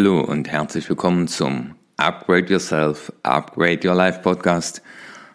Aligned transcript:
Hallo 0.00 0.22
und 0.22 0.48
herzlich 0.48 0.88
willkommen 0.88 1.28
zum 1.28 1.74
Upgrade 1.98 2.50
Yourself, 2.50 3.12
Upgrade 3.22 3.86
Your 3.86 3.94
Life 3.94 4.20
Podcast 4.20 4.80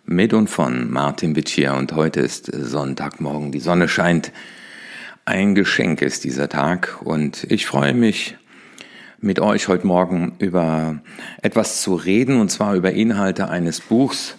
mit 0.05 0.33
und 0.33 0.49
von 0.49 0.89
Martin 0.89 1.35
Wittier 1.35 1.75
und 1.75 1.93
heute 1.93 2.21
ist 2.21 2.47
Sonntagmorgen, 2.47 3.51
die 3.51 3.59
Sonne 3.59 3.87
scheint. 3.87 4.31
Ein 5.23 5.53
Geschenk 5.53 6.01
ist 6.01 6.23
dieser 6.23 6.49
Tag 6.49 6.99
und 7.03 7.43
ich 7.51 7.67
freue 7.67 7.93
mich 7.93 8.37
mit 9.19 9.39
euch 9.39 9.67
heute 9.67 9.85
Morgen 9.85 10.33
über 10.39 10.99
etwas 11.43 11.83
zu 11.83 11.93
reden 11.93 12.41
und 12.41 12.49
zwar 12.49 12.73
über 12.73 12.91
Inhalte 12.91 13.49
eines 13.49 13.81
Buchs, 13.81 14.35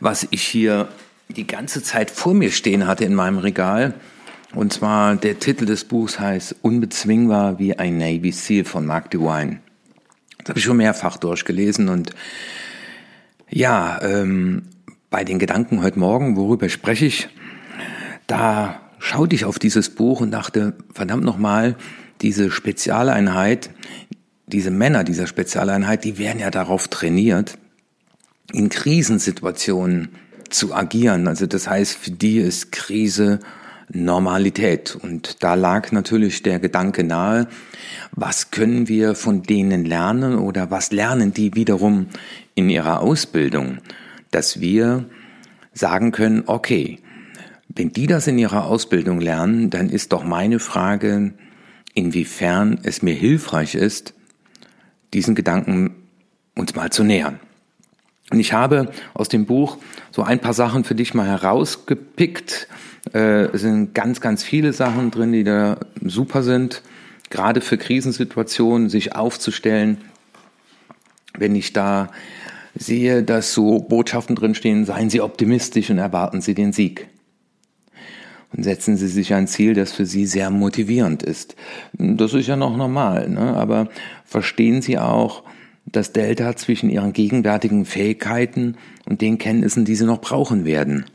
was 0.00 0.26
ich 0.30 0.40
hier 0.40 0.88
die 1.28 1.46
ganze 1.46 1.82
Zeit 1.82 2.10
vor 2.10 2.32
mir 2.32 2.50
stehen 2.50 2.86
hatte 2.86 3.04
in 3.04 3.14
meinem 3.14 3.36
Regal. 3.36 3.92
Und 4.54 4.72
zwar 4.72 5.16
der 5.16 5.38
Titel 5.38 5.66
des 5.66 5.84
Buchs 5.84 6.18
heißt 6.18 6.56
Unbezwingbar 6.62 7.58
wie 7.58 7.78
ein 7.78 7.98
Navy 7.98 8.32
Seal 8.32 8.64
von 8.64 8.86
Mark 8.86 9.10
DeWine. 9.10 9.60
Das 10.46 10.50
habe 10.50 10.60
ich 10.60 10.64
schon 10.64 10.76
mehrfach 10.76 11.16
durchgelesen 11.16 11.88
und 11.88 12.14
ja, 13.50 14.00
ähm, 14.00 14.62
bei 15.10 15.24
den 15.24 15.40
Gedanken 15.40 15.82
heute 15.82 15.98
Morgen, 15.98 16.36
worüber 16.36 16.68
spreche 16.68 17.06
ich, 17.06 17.28
da 18.28 18.80
schaute 19.00 19.34
ich 19.34 19.44
auf 19.44 19.58
dieses 19.58 19.90
Buch 19.90 20.20
und 20.20 20.30
dachte, 20.30 20.74
verdammt 20.94 21.24
nochmal, 21.24 21.74
diese 22.22 22.52
Spezialeinheit, 22.52 23.70
diese 24.46 24.70
Männer 24.70 25.02
dieser 25.02 25.26
Spezialeinheit, 25.26 26.04
die 26.04 26.16
werden 26.16 26.38
ja 26.38 26.52
darauf 26.52 26.86
trainiert, 26.86 27.58
in 28.52 28.68
Krisensituationen 28.68 30.10
zu 30.48 30.72
agieren. 30.72 31.26
Also 31.26 31.46
das 31.46 31.68
heißt, 31.68 31.96
für 31.96 32.12
die 32.12 32.38
ist 32.38 32.70
Krise 32.70 33.40
Normalität. 33.92 34.96
Und 35.00 35.42
da 35.42 35.54
lag 35.54 35.92
natürlich 35.92 36.42
der 36.42 36.58
Gedanke 36.58 37.04
nahe, 37.04 37.48
was 38.12 38.50
können 38.50 38.88
wir 38.88 39.14
von 39.14 39.42
denen 39.42 39.84
lernen 39.84 40.38
oder 40.38 40.70
was 40.70 40.92
lernen 40.92 41.32
die 41.32 41.54
wiederum 41.54 42.06
in 42.54 42.68
ihrer 42.68 43.00
Ausbildung, 43.00 43.78
dass 44.30 44.60
wir 44.60 45.04
sagen 45.72 46.10
können, 46.12 46.44
okay, 46.46 46.98
wenn 47.68 47.92
die 47.92 48.06
das 48.06 48.26
in 48.26 48.38
ihrer 48.38 48.66
Ausbildung 48.66 49.20
lernen, 49.20 49.70
dann 49.70 49.90
ist 49.90 50.12
doch 50.12 50.24
meine 50.24 50.58
Frage, 50.58 51.34
inwiefern 51.94 52.78
es 52.82 53.02
mir 53.02 53.14
hilfreich 53.14 53.74
ist, 53.74 54.14
diesen 55.12 55.34
Gedanken 55.34 55.94
uns 56.54 56.74
mal 56.74 56.90
zu 56.90 57.04
nähern. 57.04 57.38
Und 58.30 58.40
ich 58.40 58.52
habe 58.52 58.90
aus 59.14 59.28
dem 59.28 59.46
Buch 59.46 59.78
so 60.10 60.22
ein 60.22 60.40
paar 60.40 60.54
Sachen 60.54 60.84
für 60.84 60.94
dich 60.94 61.14
mal 61.14 61.26
herausgepickt, 61.26 62.66
äh, 63.14 63.46
es 63.46 63.62
sind 63.62 63.94
ganz, 63.94 64.20
ganz 64.20 64.42
viele 64.42 64.72
Sachen 64.72 65.10
drin, 65.10 65.32
die 65.32 65.44
da 65.44 65.78
super 66.02 66.42
sind. 66.42 66.82
Gerade 67.30 67.60
für 67.60 67.78
Krisensituationen 67.78 68.88
sich 68.88 69.14
aufzustellen. 69.14 69.98
Wenn 71.36 71.54
ich 71.54 71.72
da 71.72 72.10
sehe, 72.74 73.22
dass 73.22 73.52
so 73.52 73.80
Botschaften 73.80 74.36
drinstehen, 74.36 74.84
seien 74.84 75.10
Sie 75.10 75.20
optimistisch 75.20 75.90
und 75.90 75.98
erwarten 75.98 76.40
Sie 76.40 76.54
den 76.54 76.72
Sieg. 76.72 77.08
Und 78.52 78.62
setzen 78.62 78.96
Sie 78.96 79.08
sich 79.08 79.34
ein 79.34 79.48
Ziel, 79.48 79.74
das 79.74 79.92
für 79.92 80.06
Sie 80.06 80.26
sehr 80.26 80.50
motivierend 80.50 81.22
ist. 81.22 81.56
Das 81.92 82.32
ist 82.32 82.46
ja 82.46 82.56
noch 82.56 82.76
normal, 82.76 83.28
ne? 83.28 83.54
aber 83.54 83.88
verstehen 84.24 84.82
Sie 84.82 84.98
auch 84.98 85.42
das 85.84 86.12
Delta 86.12 86.56
zwischen 86.56 86.90
Ihren 86.90 87.12
gegenwärtigen 87.12 87.84
Fähigkeiten 87.84 88.76
und 89.06 89.20
den 89.20 89.38
Kenntnissen, 89.38 89.84
die 89.84 89.94
Sie 89.94 90.04
noch 90.04 90.20
brauchen 90.20 90.64
werden. 90.64 91.06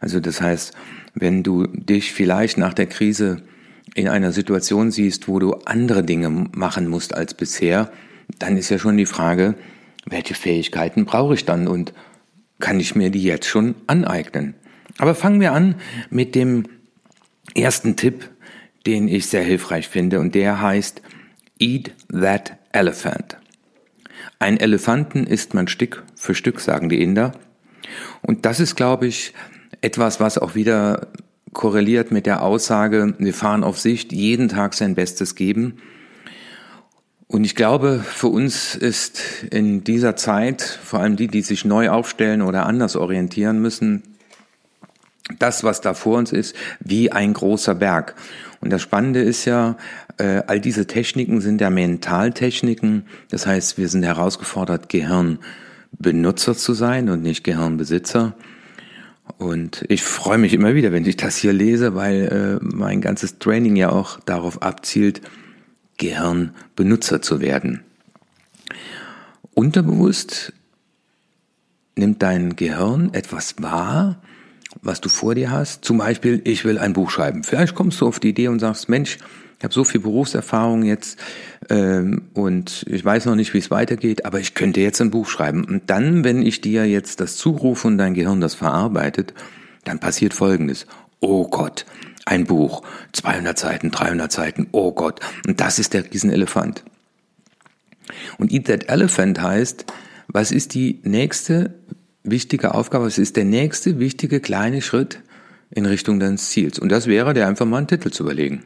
Also 0.00 0.20
das 0.20 0.40
heißt, 0.40 0.74
wenn 1.20 1.42
du 1.42 1.66
dich 1.66 2.12
vielleicht 2.12 2.58
nach 2.58 2.74
der 2.74 2.86
Krise 2.86 3.42
in 3.94 4.08
einer 4.08 4.32
Situation 4.32 4.90
siehst, 4.90 5.28
wo 5.28 5.38
du 5.38 5.54
andere 5.64 6.04
Dinge 6.04 6.30
machen 6.30 6.88
musst 6.88 7.14
als 7.14 7.34
bisher, 7.34 7.90
dann 8.38 8.56
ist 8.56 8.70
ja 8.70 8.78
schon 8.78 8.96
die 8.96 9.06
Frage, 9.06 9.54
welche 10.06 10.34
Fähigkeiten 10.34 11.04
brauche 11.04 11.34
ich 11.34 11.44
dann 11.44 11.66
und 11.66 11.92
kann 12.60 12.80
ich 12.80 12.94
mir 12.94 13.10
die 13.10 13.22
jetzt 13.22 13.46
schon 13.46 13.74
aneignen? 13.86 14.54
Aber 14.98 15.14
fangen 15.14 15.40
wir 15.40 15.52
an 15.52 15.76
mit 16.10 16.34
dem 16.34 16.64
ersten 17.54 17.96
Tipp, 17.96 18.30
den 18.86 19.08
ich 19.08 19.26
sehr 19.26 19.42
hilfreich 19.42 19.88
finde 19.88 20.20
und 20.20 20.34
der 20.34 20.60
heißt 20.60 21.02
Eat 21.58 21.92
that 22.10 22.56
elephant. 22.72 23.38
Ein 24.38 24.58
Elefanten 24.58 25.26
isst 25.26 25.54
man 25.54 25.66
Stück 25.66 26.04
für 26.14 26.34
Stück, 26.34 26.60
sagen 26.60 26.88
die 26.88 27.02
Inder. 27.02 27.32
Und 28.22 28.46
das 28.46 28.60
ist, 28.60 28.76
glaube 28.76 29.06
ich, 29.06 29.32
etwas, 29.80 30.20
was 30.20 30.38
auch 30.38 30.54
wieder 30.54 31.08
korreliert 31.52 32.10
mit 32.10 32.26
der 32.26 32.42
Aussage, 32.42 33.14
wir 33.18 33.34
fahren 33.34 33.64
auf 33.64 33.78
Sicht, 33.78 34.12
jeden 34.12 34.48
Tag 34.48 34.74
sein 34.74 34.94
Bestes 34.94 35.34
geben. 35.34 35.78
Und 37.26 37.44
ich 37.44 37.54
glaube, 37.54 38.00
für 38.00 38.28
uns 38.28 38.74
ist 38.74 39.44
in 39.50 39.84
dieser 39.84 40.16
Zeit, 40.16 40.62
vor 40.62 41.00
allem 41.00 41.16
die, 41.16 41.28
die 41.28 41.42
sich 41.42 41.64
neu 41.64 41.90
aufstellen 41.90 42.42
oder 42.42 42.64
anders 42.64 42.96
orientieren 42.96 43.60
müssen, 43.60 44.02
das, 45.38 45.62
was 45.62 45.82
da 45.82 45.92
vor 45.92 46.16
uns 46.16 46.32
ist, 46.32 46.56
wie 46.80 47.12
ein 47.12 47.34
großer 47.34 47.74
Berg. 47.74 48.14
Und 48.60 48.70
das 48.72 48.80
Spannende 48.80 49.20
ist 49.20 49.44
ja, 49.44 49.76
äh, 50.16 50.42
all 50.46 50.58
diese 50.58 50.86
Techniken 50.86 51.42
sind 51.42 51.60
ja 51.60 51.68
Mentaltechniken. 51.68 53.06
Das 53.30 53.46
heißt, 53.46 53.76
wir 53.76 53.88
sind 53.88 54.04
herausgefordert, 54.04 54.88
Gehirnbenutzer 54.88 56.56
zu 56.56 56.72
sein 56.72 57.10
und 57.10 57.22
nicht 57.22 57.44
Gehirnbesitzer. 57.44 58.34
Und 59.36 59.84
ich 59.88 60.02
freue 60.02 60.38
mich 60.38 60.54
immer 60.54 60.74
wieder, 60.74 60.92
wenn 60.92 61.04
ich 61.04 61.16
das 61.16 61.36
hier 61.36 61.52
lese, 61.52 61.94
weil 61.94 62.60
äh, 62.60 62.64
mein 62.64 63.00
ganzes 63.00 63.38
Training 63.38 63.76
ja 63.76 63.90
auch 63.90 64.18
darauf 64.20 64.62
abzielt, 64.62 65.20
Gehirnbenutzer 65.98 67.20
zu 67.20 67.40
werden. 67.40 67.82
Unterbewusst 69.54 70.52
nimmt 71.96 72.22
dein 72.22 72.56
Gehirn 72.56 73.12
etwas 73.12 73.56
wahr, 73.60 74.22
was 74.82 75.00
du 75.00 75.08
vor 75.08 75.34
dir 75.34 75.50
hast. 75.50 75.84
Zum 75.84 75.98
Beispiel, 75.98 76.40
ich 76.44 76.64
will 76.64 76.78
ein 76.78 76.92
Buch 76.92 77.10
schreiben. 77.10 77.42
Vielleicht 77.42 77.74
kommst 77.74 78.00
du 78.00 78.06
auf 78.06 78.20
die 78.20 78.30
Idee 78.30 78.48
und 78.48 78.60
sagst, 78.60 78.88
Mensch, 78.88 79.18
ich 79.58 79.64
habe 79.64 79.74
so 79.74 79.82
viel 79.82 80.00
Berufserfahrung 80.00 80.84
jetzt 80.84 81.18
ähm, 81.68 82.28
und 82.34 82.84
ich 82.88 83.04
weiß 83.04 83.26
noch 83.26 83.34
nicht, 83.34 83.54
wie 83.54 83.58
es 83.58 83.72
weitergeht, 83.72 84.24
aber 84.24 84.38
ich 84.38 84.54
könnte 84.54 84.80
jetzt 84.80 85.00
ein 85.00 85.10
Buch 85.10 85.28
schreiben. 85.28 85.64
Und 85.64 85.90
dann, 85.90 86.22
wenn 86.22 86.42
ich 86.42 86.60
dir 86.60 86.86
jetzt 86.86 87.20
das 87.20 87.36
zurufe 87.36 87.88
und 87.88 87.98
dein 87.98 88.14
Gehirn 88.14 88.40
das 88.40 88.54
verarbeitet, 88.54 89.34
dann 89.82 89.98
passiert 89.98 90.32
Folgendes. 90.32 90.86
Oh 91.18 91.48
Gott, 91.48 91.86
ein 92.24 92.44
Buch, 92.44 92.82
200 93.12 93.58
Seiten, 93.58 93.90
300 93.90 94.30
Seiten, 94.30 94.68
oh 94.70 94.92
Gott. 94.92 95.18
Und 95.44 95.60
das 95.60 95.80
ist 95.80 95.92
der 95.92 96.04
Riesenelefant. 96.04 96.84
Und 98.38 98.52
Eat 98.52 98.66
That 98.66 98.88
Elephant 98.88 99.42
heißt, 99.42 99.86
was 100.28 100.52
ist 100.52 100.74
die 100.74 101.00
nächste 101.02 101.74
wichtige 102.22 102.74
Aufgabe, 102.74 103.06
was 103.06 103.18
ist 103.18 103.36
der 103.36 103.44
nächste 103.44 103.98
wichtige 103.98 104.38
kleine 104.38 104.82
Schritt 104.82 105.20
in 105.70 105.84
Richtung 105.84 106.20
deines 106.20 106.50
Ziels? 106.50 106.78
Und 106.78 106.92
das 106.92 107.08
wäre, 107.08 107.34
dir 107.34 107.48
einfach 107.48 107.66
mal 107.66 107.78
einen 107.78 107.88
Titel 107.88 108.10
zu 108.10 108.22
überlegen. 108.22 108.62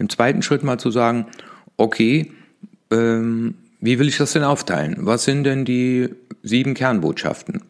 Im 0.00 0.08
zweiten 0.08 0.40
Schritt 0.40 0.64
mal 0.64 0.78
zu 0.78 0.90
sagen, 0.90 1.26
okay, 1.76 2.32
ähm, 2.90 3.54
wie 3.80 3.98
will 3.98 4.08
ich 4.08 4.16
das 4.16 4.32
denn 4.32 4.44
aufteilen? 4.44 4.96
Was 5.00 5.24
sind 5.24 5.44
denn 5.44 5.66
die 5.66 6.08
sieben 6.42 6.72
Kernbotschaften? 6.72 7.62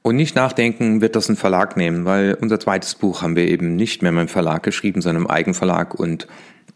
Und 0.00 0.16
nicht 0.16 0.34
nachdenken, 0.34 1.02
wird 1.02 1.16
das 1.16 1.28
ein 1.28 1.36
Verlag 1.36 1.76
nehmen, 1.76 2.06
weil 2.06 2.32
unser 2.40 2.58
zweites 2.58 2.94
Buch 2.94 3.20
haben 3.20 3.36
wir 3.36 3.46
eben 3.46 3.76
nicht 3.76 4.00
mehr 4.00 4.10
mit 4.10 4.22
dem 4.22 4.28
Verlag 4.28 4.62
geschrieben, 4.62 5.02
sondern 5.02 5.24
im 5.24 5.30
Eigenverlag 5.30 5.94
und 5.94 6.26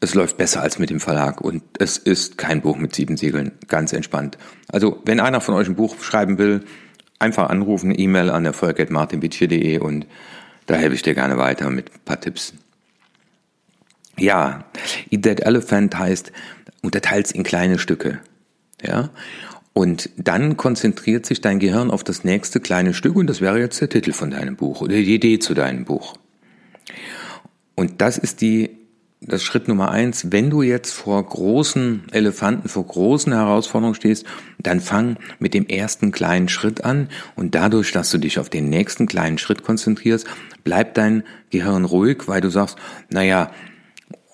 es 0.00 0.14
läuft 0.14 0.36
besser 0.36 0.60
als 0.60 0.78
mit 0.78 0.90
dem 0.90 1.00
Verlag 1.00 1.40
und 1.40 1.62
es 1.78 1.96
ist 1.96 2.36
kein 2.36 2.60
Buch 2.60 2.76
mit 2.76 2.94
sieben 2.94 3.16
Siegeln, 3.16 3.52
ganz 3.68 3.94
entspannt. 3.94 4.36
Also, 4.68 5.00
wenn 5.06 5.18
einer 5.18 5.40
von 5.40 5.54
euch 5.54 5.66
ein 5.66 5.76
Buch 5.76 5.96
schreiben 6.02 6.36
will, 6.36 6.60
einfach 7.18 7.48
anrufen, 7.48 7.94
E-Mail 7.96 8.28
an 8.28 8.44
erfolg.martinbitchier.de 8.44 9.78
und 9.78 10.06
da 10.66 10.74
helfe 10.74 10.94
ich 10.94 11.02
dir 11.02 11.14
gerne 11.14 11.38
weiter 11.38 11.70
mit 11.70 11.90
ein 11.94 12.00
paar 12.04 12.20
Tipps. 12.20 12.52
Ja, 14.18 14.64
Eat 15.10 15.22
That 15.22 15.40
Elephant 15.40 15.98
heißt, 15.98 16.32
unterteils 16.82 17.32
in 17.32 17.42
kleine 17.42 17.78
Stücke. 17.78 18.20
Ja, 18.82 19.10
und 19.74 20.10
dann 20.16 20.56
konzentriert 20.56 21.24
sich 21.24 21.40
dein 21.40 21.58
Gehirn 21.58 21.90
auf 21.90 22.04
das 22.04 22.24
nächste 22.24 22.60
kleine 22.60 22.92
Stück 22.92 23.16
und 23.16 23.26
das 23.26 23.40
wäre 23.40 23.58
jetzt 23.58 23.80
der 23.80 23.88
Titel 23.88 24.12
von 24.12 24.30
deinem 24.30 24.56
Buch 24.56 24.82
oder 24.82 24.94
die 24.94 25.14
Idee 25.14 25.38
zu 25.38 25.54
deinem 25.54 25.84
Buch. 25.84 26.14
Und 27.74 28.02
das 28.02 28.18
ist 28.18 28.42
die, 28.42 28.70
das 29.22 29.42
Schritt 29.42 29.68
Nummer 29.68 29.90
eins. 29.90 30.30
Wenn 30.30 30.50
du 30.50 30.60
jetzt 30.60 30.92
vor 30.92 31.24
großen 31.24 32.02
Elefanten, 32.12 32.68
vor 32.68 32.86
großen 32.86 33.32
Herausforderungen 33.32 33.94
stehst, 33.94 34.26
dann 34.58 34.80
fang 34.80 35.16
mit 35.38 35.54
dem 35.54 35.66
ersten 35.66 36.12
kleinen 36.12 36.50
Schritt 36.50 36.84
an 36.84 37.08
und 37.34 37.54
dadurch, 37.54 37.92
dass 37.92 38.10
du 38.10 38.18
dich 38.18 38.38
auf 38.38 38.50
den 38.50 38.68
nächsten 38.68 39.06
kleinen 39.06 39.38
Schritt 39.38 39.62
konzentrierst, 39.62 40.26
bleibt 40.64 40.98
dein 40.98 41.22
Gehirn 41.48 41.86
ruhig, 41.86 42.28
weil 42.28 42.42
du 42.42 42.50
sagst, 42.50 42.76
naja, 43.08 43.50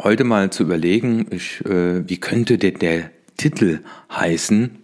heute 0.03 0.25
mal 0.25 0.51
zu 0.51 0.63
überlegen, 0.63 1.27
ich, 1.31 1.65
äh, 1.65 2.09
wie 2.09 2.19
könnte 2.19 2.59
der, 2.59 2.73
der 2.73 3.11
Titel 3.37 3.81
heißen, 4.11 4.79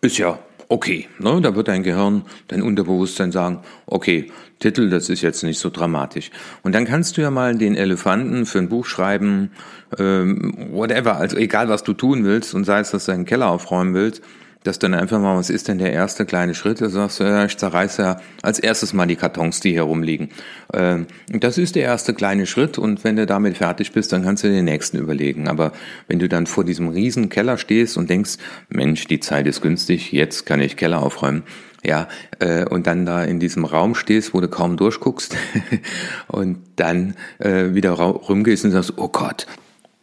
ist 0.00 0.18
ja 0.18 0.38
okay, 0.68 1.08
ne, 1.18 1.40
da 1.40 1.54
wird 1.54 1.68
dein 1.68 1.82
Gehirn, 1.82 2.24
dein 2.48 2.62
Unterbewusstsein 2.62 3.32
sagen, 3.32 3.60
okay, 3.86 4.30
Titel, 4.58 4.90
das 4.90 5.08
ist 5.08 5.22
jetzt 5.22 5.42
nicht 5.42 5.58
so 5.58 5.70
dramatisch. 5.70 6.30
Und 6.62 6.74
dann 6.74 6.84
kannst 6.84 7.16
du 7.16 7.22
ja 7.22 7.30
mal 7.30 7.56
den 7.56 7.76
Elefanten 7.76 8.44
für 8.44 8.58
ein 8.58 8.68
Buch 8.68 8.84
schreiben, 8.84 9.52
ähm, 9.98 10.68
whatever, 10.72 11.16
also 11.16 11.36
egal 11.36 11.68
was 11.68 11.84
du 11.84 11.94
tun 11.94 12.24
willst 12.24 12.54
und 12.54 12.64
sei 12.64 12.80
es, 12.80 12.90
dass 12.90 13.06
du 13.06 13.12
deinen 13.12 13.24
Keller 13.24 13.50
aufräumen 13.50 13.94
willst, 13.94 14.22
dass 14.64 14.78
dann 14.78 14.94
einfach 14.94 15.20
mal, 15.20 15.36
was 15.36 15.50
ist 15.50 15.68
denn 15.68 15.78
der 15.78 15.92
erste 15.92 16.26
kleine 16.26 16.54
Schritt? 16.54 16.80
Da 16.80 16.88
sagst 16.88 17.20
du, 17.20 17.24
ja, 17.24 17.44
ich 17.44 17.56
zerreiße 17.56 18.02
ja 18.02 18.20
als 18.42 18.58
erstes 18.58 18.92
mal 18.92 19.06
die 19.06 19.16
Kartons, 19.16 19.60
die 19.60 19.70
hier 19.70 19.82
rumliegen. 19.82 20.30
Ähm, 20.72 21.06
das 21.28 21.58
ist 21.58 21.76
der 21.76 21.84
erste 21.84 22.14
kleine 22.14 22.46
Schritt 22.46 22.78
und 22.78 23.04
wenn 23.04 23.16
du 23.16 23.26
damit 23.26 23.56
fertig 23.56 23.92
bist, 23.92 24.12
dann 24.12 24.24
kannst 24.24 24.44
du 24.44 24.48
den 24.48 24.64
nächsten 24.64 24.98
überlegen. 24.98 25.48
Aber 25.48 25.72
wenn 26.06 26.18
du 26.18 26.28
dann 26.28 26.46
vor 26.46 26.64
diesem 26.64 26.88
riesen 26.88 27.28
Keller 27.28 27.58
stehst 27.58 27.96
und 27.96 28.10
denkst, 28.10 28.38
Mensch, 28.68 29.06
die 29.06 29.20
Zeit 29.20 29.46
ist 29.46 29.60
günstig, 29.60 30.12
jetzt 30.12 30.46
kann 30.46 30.60
ich 30.60 30.76
Keller 30.76 31.02
aufräumen, 31.02 31.44
ja, 31.84 32.08
äh, 32.40 32.64
und 32.64 32.86
dann 32.86 33.06
da 33.06 33.24
in 33.24 33.38
diesem 33.38 33.64
Raum 33.64 33.94
stehst, 33.94 34.34
wo 34.34 34.40
du 34.40 34.48
kaum 34.48 34.76
durchguckst 34.76 35.36
und 36.26 36.58
dann 36.76 37.14
äh, 37.38 37.74
wieder 37.74 37.92
rumgehst 37.92 38.64
und 38.64 38.72
sagst, 38.72 38.94
oh 38.96 39.08
Gott, 39.08 39.46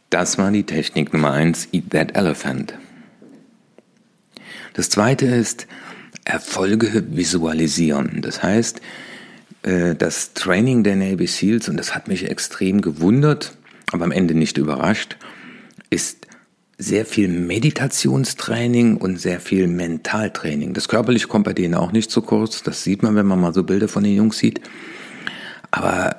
das 0.10 0.38
war 0.38 0.51
die 0.51 0.63
Technik 0.63 1.13
Nummer 1.13 1.31
eins, 1.31 1.68
Eat 1.74 1.90
That 1.90 2.16
Elephant. 2.16 2.75
Das 4.75 4.89
zweite 4.89 5.25
ist 5.25 5.68
Erfolge 6.25 7.04
visualisieren. 7.12 8.22
Das 8.22 8.44
heißt, 8.44 8.81
äh, 9.63 9.95
das 9.95 10.33
Training 10.33 10.83
der 10.83 10.95
Navy 10.95 11.27
SEALs, 11.27 11.69
und 11.69 11.77
das 11.77 11.95
hat 11.95 12.07
mich 12.07 12.30
extrem 12.30 12.81
gewundert, 12.81 13.57
aber 13.92 14.06
am 14.06 14.12
Ende 14.12 14.33
nicht 14.33 14.57
überrascht, 14.57 15.18
ist 15.89 16.27
sehr 16.77 17.06
viel 17.06 17.30
Meditationstraining 17.30 18.98
und 18.98 19.18
sehr 19.18 19.39
viel 19.39 19.68
Mentaltraining. 19.68 20.74
Das 20.74 20.89
körperliche 20.89 21.27
kommt 21.27 21.45
bei 21.45 21.54
denen 21.54 21.75
auch 21.75 21.94
nicht 21.94 22.12
zu 22.12 22.22
kurz. 22.22 22.63
Das 22.63 22.83
sieht 22.83 23.01
man, 23.01 23.16
wenn 23.16 23.25
man 23.25 23.39
mal 23.39 23.54
so 23.54 23.63
Bilder 23.63 23.88
von 23.88 24.04
den 24.04 24.16
Jungs 24.16 24.38
sieht. 24.38 24.60
Aber 25.72 26.18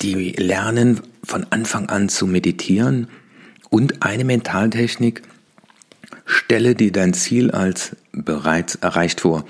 die 0.00 0.32
lernen 0.32 1.00
von 1.22 1.46
Anfang 1.50 1.90
an 1.90 2.08
zu 2.08 2.26
meditieren 2.26 3.08
und 3.68 4.02
eine 4.02 4.24
Mentaltechnik, 4.24 5.22
Stelle 6.24 6.74
dir 6.74 6.92
dein 6.92 7.14
Ziel 7.14 7.50
als 7.50 7.96
bereits 8.12 8.76
erreicht 8.76 9.20
vor. 9.20 9.44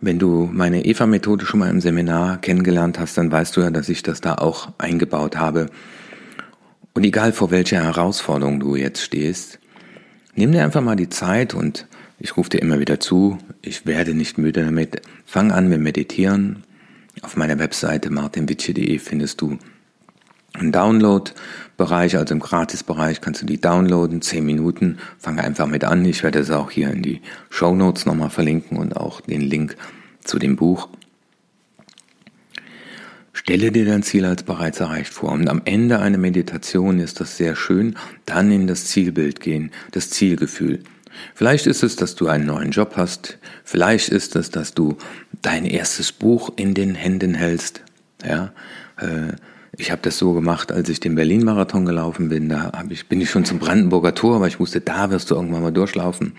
Wenn 0.00 0.18
du 0.18 0.48
meine 0.50 0.84
EVA-Methode 0.86 1.44
schon 1.44 1.60
mal 1.60 1.68
im 1.70 1.80
Seminar 1.80 2.38
kennengelernt 2.40 2.98
hast, 2.98 3.18
dann 3.18 3.30
weißt 3.30 3.56
du 3.56 3.60
ja, 3.60 3.70
dass 3.70 3.88
ich 3.88 4.02
das 4.02 4.20
da 4.20 4.34
auch 4.36 4.70
eingebaut 4.78 5.36
habe. 5.36 5.66
Und 6.94 7.04
egal 7.04 7.32
vor 7.32 7.50
welcher 7.50 7.82
Herausforderung 7.82 8.60
du 8.60 8.76
jetzt 8.76 9.02
stehst, 9.02 9.58
nimm 10.34 10.52
dir 10.52 10.64
einfach 10.64 10.80
mal 10.80 10.96
die 10.96 11.10
Zeit 11.10 11.54
und 11.54 11.86
ich 12.18 12.36
rufe 12.36 12.50
dir 12.50 12.62
immer 12.62 12.78
wieder 12.78 12.98
zu, 12.98 13.38
ich 13.62 13.86
werde 13.86 14.14
nicht 14.14 14.38
müde 14.38 14.64
damit. 14.64 15.02
Fang 15.24 15.52
an 15.52 15.68
mit 15.68 15.80
Meditieren. 15.80 16.64
Auf 17.22 17.36
meiner 17.36 17.58
Webseite 17.58 18.10
martinwitsche.de 18.10 18.98
findest 18.98 19.40
du 19.40 19.58
einen 20.54 20.72
Download-Bereich, 20.72 22.16
also 22.16 22.34
im 22.34 22.40
Gratis-Bereich 22.40 23.20
kannst 23.20 23.42
du 23.42 23.46
die 23.46 23.60
downloaden, 23.60 24.22
10 24.22 24.44
Minuten, 24.44 24.98
fange 25.18 25.42
einfach 25.44 25.66
mit 25.66 25.84
an. 25.84 26.04
Ich 26.04 26.22
werde 26.22 26.40
es 26.40 26.50
auch 26.50 26.70
hier 26.70 26.90
in 26.90 27.02
die 27.02 27.22
Show 27.48 27.74
Notes 27.74 28.06
nochmal 28.06 28.30
verlinken 28.30 28.76
und 28.76 28.96
auch 28.96 29.20
den 29.20 29.40
Link 29.40 29.76
zu 30.24 30.38
dem 30.38 30.56
Buch. 30.56 30.88
Stelle 33.32 33.72
dir 33.72 33.84
dein 33.84 34.02
Ziel 34.02 34.24
als 34.26 34.42
bereits 34.42 34.80
erreicht 34.80 35.12
vor. 35.12 35.32
Und 35.32 35.48
am 35.48 35.62
Ende 35.64 36.00
einer 36.00 36.18
Meditation 36.18 36.98
ist 36.98 37.20
das 37.20 37.36
sehr 37.36 37.56
schön, 37.56 37.96
dann 38.26 38.50
in 38.50 38.66
das 38.66 38.86
Zielbild 38.86 39.40
gehen, 39.40 39.70
das 39.92 40.10
Zielgefühl. 40.10 40.80
Vielleicht 41.34 41.66
ist 41.66 41.82
es, 41.82 41.96
dass 41.96 42.14
du 42.14 42.28
einen 42.28 42.46
neuen 42.46 42.70
Job 42.70 42.94
hast. 42.96 43.38
Vielleicht 43.64 44.10
ist 44.10 44.36
es, 44.36 44.50
dass 44.50 44.74
du 44.74 44.96
dein 45.42 45.64
erstes 45.64 46.12
Buch 46.12 46.52
in 46.56 46.74
den 46.74 46.94
Händen 46.94 47.34
hältst. 47.34 47.82
Ja, 48.24 48.52
äh, 48.98 49.32
ich 49.80 49.90
habe 49.90 50.02
das 50.02 50.18
so 50.18 50.34
gemacht, 50.34 50.72
als 50.72 50.88
ich 50.88 51.00
den 51.00 51.14
Berlin-Marathon 51.14 51.86
gelaufen 51.86 52.28
bin. 52.28 52.48
Da 52.48 52.72
hab 52.72 52.90
ich, 52.90 53.08
bin 53.08 53.20
ich 53.20 53.30
schon 53.30 53.44
zum 53.44 53.58
Brandenburger 53.58 54.14
Tor, 54.14 54.36
aber 54.36 54.46
ich 54.46 54.60
wusste, 54.60 54.80
da 54.80 55.10
wirst 55.10 55.30
du 55.30 55.34
irgendwann 55.34 55.62
mal 55.62 55.72
durchlaufen. 55.72 56.34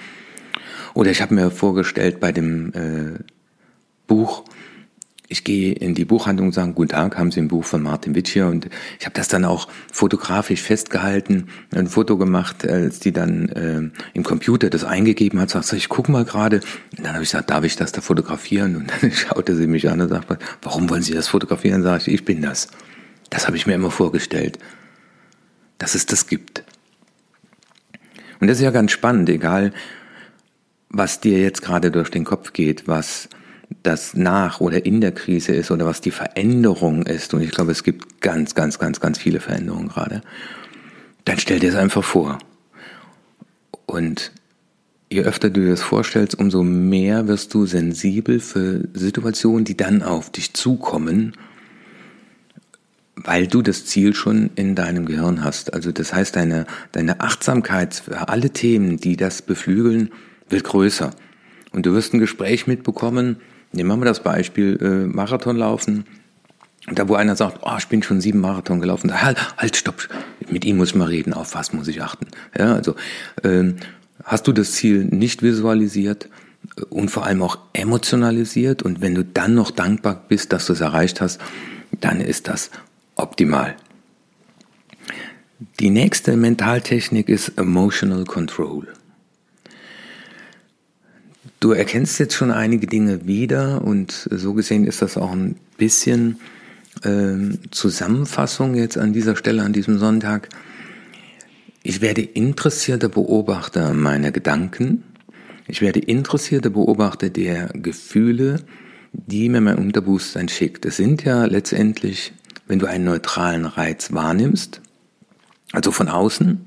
Oder 0.94 1.10
ich 1.10 1.22
habe 1.22 1.34
mir 1.34 1.50
vorgestellt 1.50 2.20
bei 2.20 2.32
dem 2.32 2.74
äh, 2.74 3.20
Buch, 4.06 4.44
ich 5.28 5.46
gehe 5.46 5.72
in 5.74 5.96
die 5.96 6.04
Buchhandlung 6.04 6.50
und 6.50 6.54
sage, 6.54 6.74
guten 6.74 6.90
Tag, 6.90 7.18
haben 7.18 7.32
Sie 7.32 7.40
ein 7.40 7.48
Buch 7.48 7.64
von 7.64 7.82
Martin 7.82 8.16
Witsch 8.16 8.34
hier? 8.34 8.48
Und 8.48 8.68
ich 9.00 9.06
habe 9.06 9.16
das 9.16 9.30
dann 9.30 9.46
auch 9.46 9.70
fotografisch 9.92 10.62
festgehalten, 10.62 11.48
ein 11.74 11.88
Foto 11.88 12.18
gemacht, 12.18 12.68
als 12.68 13.00
die 13.00 13.14
dann 13.14 13.48
äh, 13.50 13.90
im 14.14 14.24
Computer 14.24 14.70
das 14.70 14.84
eingegeben 14.84 15.40
hat, 15.40 15.50
sagt, 15.50 15.72
ich 15.72 15.88
guck 15.88 16.10
mal 16.10 16.26
gerade. 16.26 16.58
Und 16.98 17.06
dann 17.06 17.14
habe 17.14 17.24
ich 17.24 17.32
gesagt, 17.32 17.50
darf 17.50 17.64
ich 17.64 17.78
das 17.78 17.94
da 17.94 18.02
fotografieren? 18.02 18.76
Und 18.76 18.92
dann 18.92 19.12
schaute 19.14 19.56
sie 19.56 19.68
mich 19.68 19.90
an 19.90 20.02
und 20.02 20.10
sagte, 20.10 20.38
warum 20.62 20.90
wollen 20.90 21.02
Sie 21.02 21.14
das 21.14 21.30
fotografieren? 21.30 21.82
Sag 21.82 22.02
ich, 22.02 22.14
ich 22.14 22.26
bin 22.26 22.42
das. 22.42 22.68
Das 23.32 23.48
habe 23.48 23.58
ich 23.58 23.66
mir 23.66 23.74
immer 23.74 23.90
vorgestellt, 23.90 24.60
dass 25.80 25.96
es 25.96 26.06
das 26.06 26.28
gibt. 26.28 26.64
Und 28.40 28.48
das 28.48 28.58
ist 28.58 28.64
ja 28.64 28.72
ganz 28.72 28.92
spannend, 28.92 29.30
egal 29.30 29.74
was 30.90 31.22
dir 31.22 31.40
jetzt 31.40 31.62
gerade 31.62 31.90
durch 31.90 32.12
den 32.12 32.26
Kopf 32.26 32.52
geht, 32.52 32.88
was 32.88 33.30
das 33.84 34.14
nach 34.14 34.60
oder 34.60 34.86
in 34.86 35.00
der 35.00 35.14
Krise 35.14 35.54
ist 35.54 35.72
oder 35.72 35.86
was 35.86 36.02
die 36.02 36.12
Veränderung 36.12 37.04
ist. 37.04 37.34
Und 37.34 37.42
ich 37.42 37.52
glaube, 37.52 37.72
es 37.72 37.84
gibt 37.84 38.20
ganz, 38.20 38.54
ganz, 38.54 38.78
ganz, 38.78 39.00
ganz 39.00 39.18
viele 39.18 39.40
Veränderungen 39.40 39.88
gerade. 39.88 40.22
Dann 41.24 41.40
stell 41.40 41.60
dir 41.60 41.70
es 41.70 41.76
einfach 41.76 42.04
vor. 42.04 42.40
Und 43.86 44.34
je 45.10 45.22
öfter 45.24 45.50
du 45.50 45.62
dir 45.62 45.70
das 45.70 45.82
vorstellst, 45.82 46.38
umso 46.38 46.64
mehr 46.64 47.30
wirst 47.30 47.54
du 47.54 47.66
sensibel 47.66 48.42
für 48.42 48.90
Situationen, 48.94 49.64
die 49.64 49.78
dann 49.78 50.04
auf 50.04 50.30
dich 50.30 50.54
zukommen 50.54 51.38
weil 53.24 53.48
du 53.48 53.62
das 53.62 53.86
Ziel 53.86 54.14
schon 54.14 54.50
in 54.56 54.76
deinem 54.76 55.06
Gehirn 55.06 55.44
hast. 55.44 55.74
Also 55.74 55.92
das 55.92 56.14
heißt, 56.14 56.36
deine, 56.36 56.66
deine 56.92 57.22
Achtsamkeit 57.22 57.96
für 57.96 58.30
alle 58.30 58.50
Themen, 58.50 58.98
die 58.98 59.18
das 59.18 59.42
beflügeln, 59.42 60.12
wird 60.50 60.64
größer. 60.64 61.12
Und 61.72 61.86
du 61.86 61.94
wirst 61.94 62.14
ein 62.14 62.20
Gespräch 62.20 62.68
mitbekommen, 62.68 63.38
nehmen 63.72 63.90
wir 63.90 63.98
mal 63.98 64.06
das 64.06 64.24
Beispiel 64.24 64.78
äh, 64.82 65.08
Marathonlaufen, 65.08 66.06
da 66.92 67.08
wo 67.08 67.16
einer 67.16 67.36
sagt, 67.36 67.60
oh, 67.62 67.76
ich 67.78 67.88
bin 67.88 68.04
schon 68.04 68.22
sieben 68.22 68.42
Marathon 68.42 68.82
gelaufen, 68.82 69.22
halt, 69.22 69.38
halt, 69.58 69.76
stopp, 69.76 70.10
mit 70.50 70.66
ihm 70.66 70.78
muss 70.78 70.90
ich 70.90 70.96
mal 70.96 71.08
reden, 71.08 71.34
auf 71.34 71.54
was 71.54 71.74
muss 71.74 71.88
ich 71.88 72.02
achten. 72.02 72.28
Ja, 72.58 72.74
also 72.74 72.96
ähm, 73.44 73.76
hast 74.24 74.48
du 74.48 74.52
das 74.52 74.74
Ziel 74.74 75.06
nicht 75.06 75.44
visualisiert 75.44 76.30
äh, 76.78 76.82
und 76.90 77.10
vor 77.10 77.26
allem 77.26 77.42
auch 77.44 77.60
emotionalisiert 77.74 78.84
und 78.84 79.00
wenn 79.02 79.16
du 79.16 79.24
dann 79.24 79.54
noch 79.54 79.72
dankbar 79.72 80.26
bist, 80.28 80.52
dass 80.52 80.66
du 80.66 80.74
es 80.74 80.82
erreicht 80.82 81.22
hast, 81.22 81.40
dann 82.00 82.20
ist 82.20 82.48
das 82.48 82.72
optimal. 83.22 83.76
Die 85.80 85.90
nächste 85.90 86.36
Mentaltechnik 86.38 87.30
ist 87.30 87.58
Emotional 87.58 88.26
Control. 88.26 88.88
Du 91.60 91.72
erkennst 91.72 92.20
jetzt 92.20 92.34
schon 92.34 92.50
einige 92.50 92.88
Dinge 92.88 93.28
wieder 93.28 93.84
und 93.84 94.28
so 94.32 94.56
gesehen 94.56 94.86
ist 94.88 95.04
das 95.04 95.18
auch 95.18 95.32
ein 95.32 95.58
bisschen 95.78 96.40
äh, 97.04 97.58
Zusammenfassung 97.70 98.74
jetzt 98.74 98.98
an 98.98 99.14
dieser 99.14 99.36
Stelle, 99.36 99.62
an 99.62 99.72
diesem 99.72 100.00
Sonntag. 100.00 100.50
Ich 101.84 102.02
werde 102.02 102.22
interessierter 102.22 103.10
Beobachter 103.10 103.94
meiner 103.94 104.32
Gedanken. 104.32 105.04
Ich 105.68 105.82
werde 105.82 106.00
interessierter 106.00 106.72
Beobachter 106.72 107.30
der 107.30 107.68
Gefühle, 107.74 108.58
die 109.14 109.50
mir 109.50 109.62
mein 109.62 109.78
Unterbewusstsein 109.78 110.50
schickt. 110.50 110.86
Es 110.86 110.98
sind 110.98 111.24
ja 111.24 111.46
letztendlich 111.46 112.34
wenn 112.72 112.80
du 112.80 112.86
einen 112.86 113.04
neutralen 113.04 113.66
Reiz 113.66 114.14
wahrnimmst, 114.14 114.80
also 115.74 115.92
von 115.92 116.08
außen, 116.08 116.66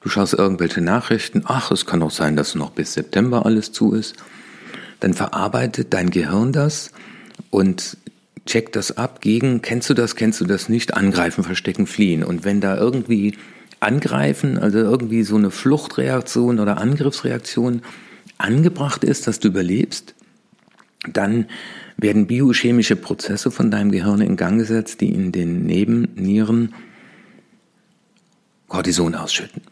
du 0.00 0.08
schaust 0.08 0.32
irgendwelche 0.32 0.80
Nachrichten, 0.80 1.42
ach, 1.44 1.72
es 1.72 1.86
kann 1.86 2.04
auch 2.04 2.12
sein, 2.12 2.36
dass 2.36 2.54
noch 2.54 2.70
bis 2.70 2.92
September 2.92 3.44
alles 3.44 3.72
zu 3.72 3.94
ist, 3.94 4.14
dann 5.00 5.12
verarbeitet 5.12 5.92
dein 5.92 6.10
Gehirn 6.10 6.52
das 6.52 6.92
und 7.50 7.96
checkt 8.46 8.76
das 8.76 8.96
ab 8.96 9.20
gegen, 9.20 9.60
kennst 9.60 9.90
du 9.90 9.94
das, 9.94 10.14
kennst 10.14 10.40
du 10.40 10.44
das 10.44 10.68
nicht, 10.68 10.94
angreifen, 10.94 11.42
verstecken, 11.42 11.88
fliehen. 11.88 12.22
Und 12.22 12.44
wenn 12.44 12.60
da 12.60 12.76
irgendwie 12.76 13.36
angreifen, 13.80 14.56
also 14.56 14.78
irgendwie 14.78 15.24
so 15.24 15.34
eine 15.34 15.50
Fluchtreaktion 15.50 16.60
oder 16.60 16.78
Angriffsreaktion 16.78 17.82
angebracht 18.38 19.02
ist, 19.02 19.26
dass 19.26 19.40
du 19.40 19.48
überlebst, 19.48 20.14
dann 21.12 21.46
werden 22.02 22.26
biochemische 22.26 22.96
Prozesse 22.96 23.50
von 23.50 23.70
deinem 23.70 23.90
Gehirn 23.92 24.20
in 24.20 24.36
Gang 24.36 24.58
gesetzt, 24.58 25.00
die 25.00 25.10
in 25.10 25.32
den 25.32 25.64
Nebennieren 25.64 26.74
Cortison 28.68 29.14
ausschütten. 29.14 29.62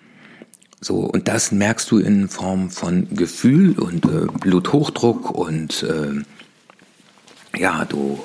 So, 0.80 1.00
und 1.00 1.28
das 1.28 1.52
merkst 1.52 1.90
du 1.90 1.98
in 1.98 2.28
Form 2.28 2.70
von 2.70 3.08
Gefühl 3.14 3.78
und 3.78 4.04
äh, 4.06 4.26
Bluthochdruck 4.40 5.30
und 5.30 5.82
äh, 5.82 7.58
ja, 7.58 7.84
du 7.84 8.18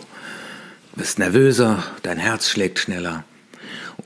bist 0.95 1.19
nervöser, 1.19 1.83
dein 2.03 2.17
Herz 2.17 2.47
schlägt 2.47 2.79
schneller. 2.79 3.25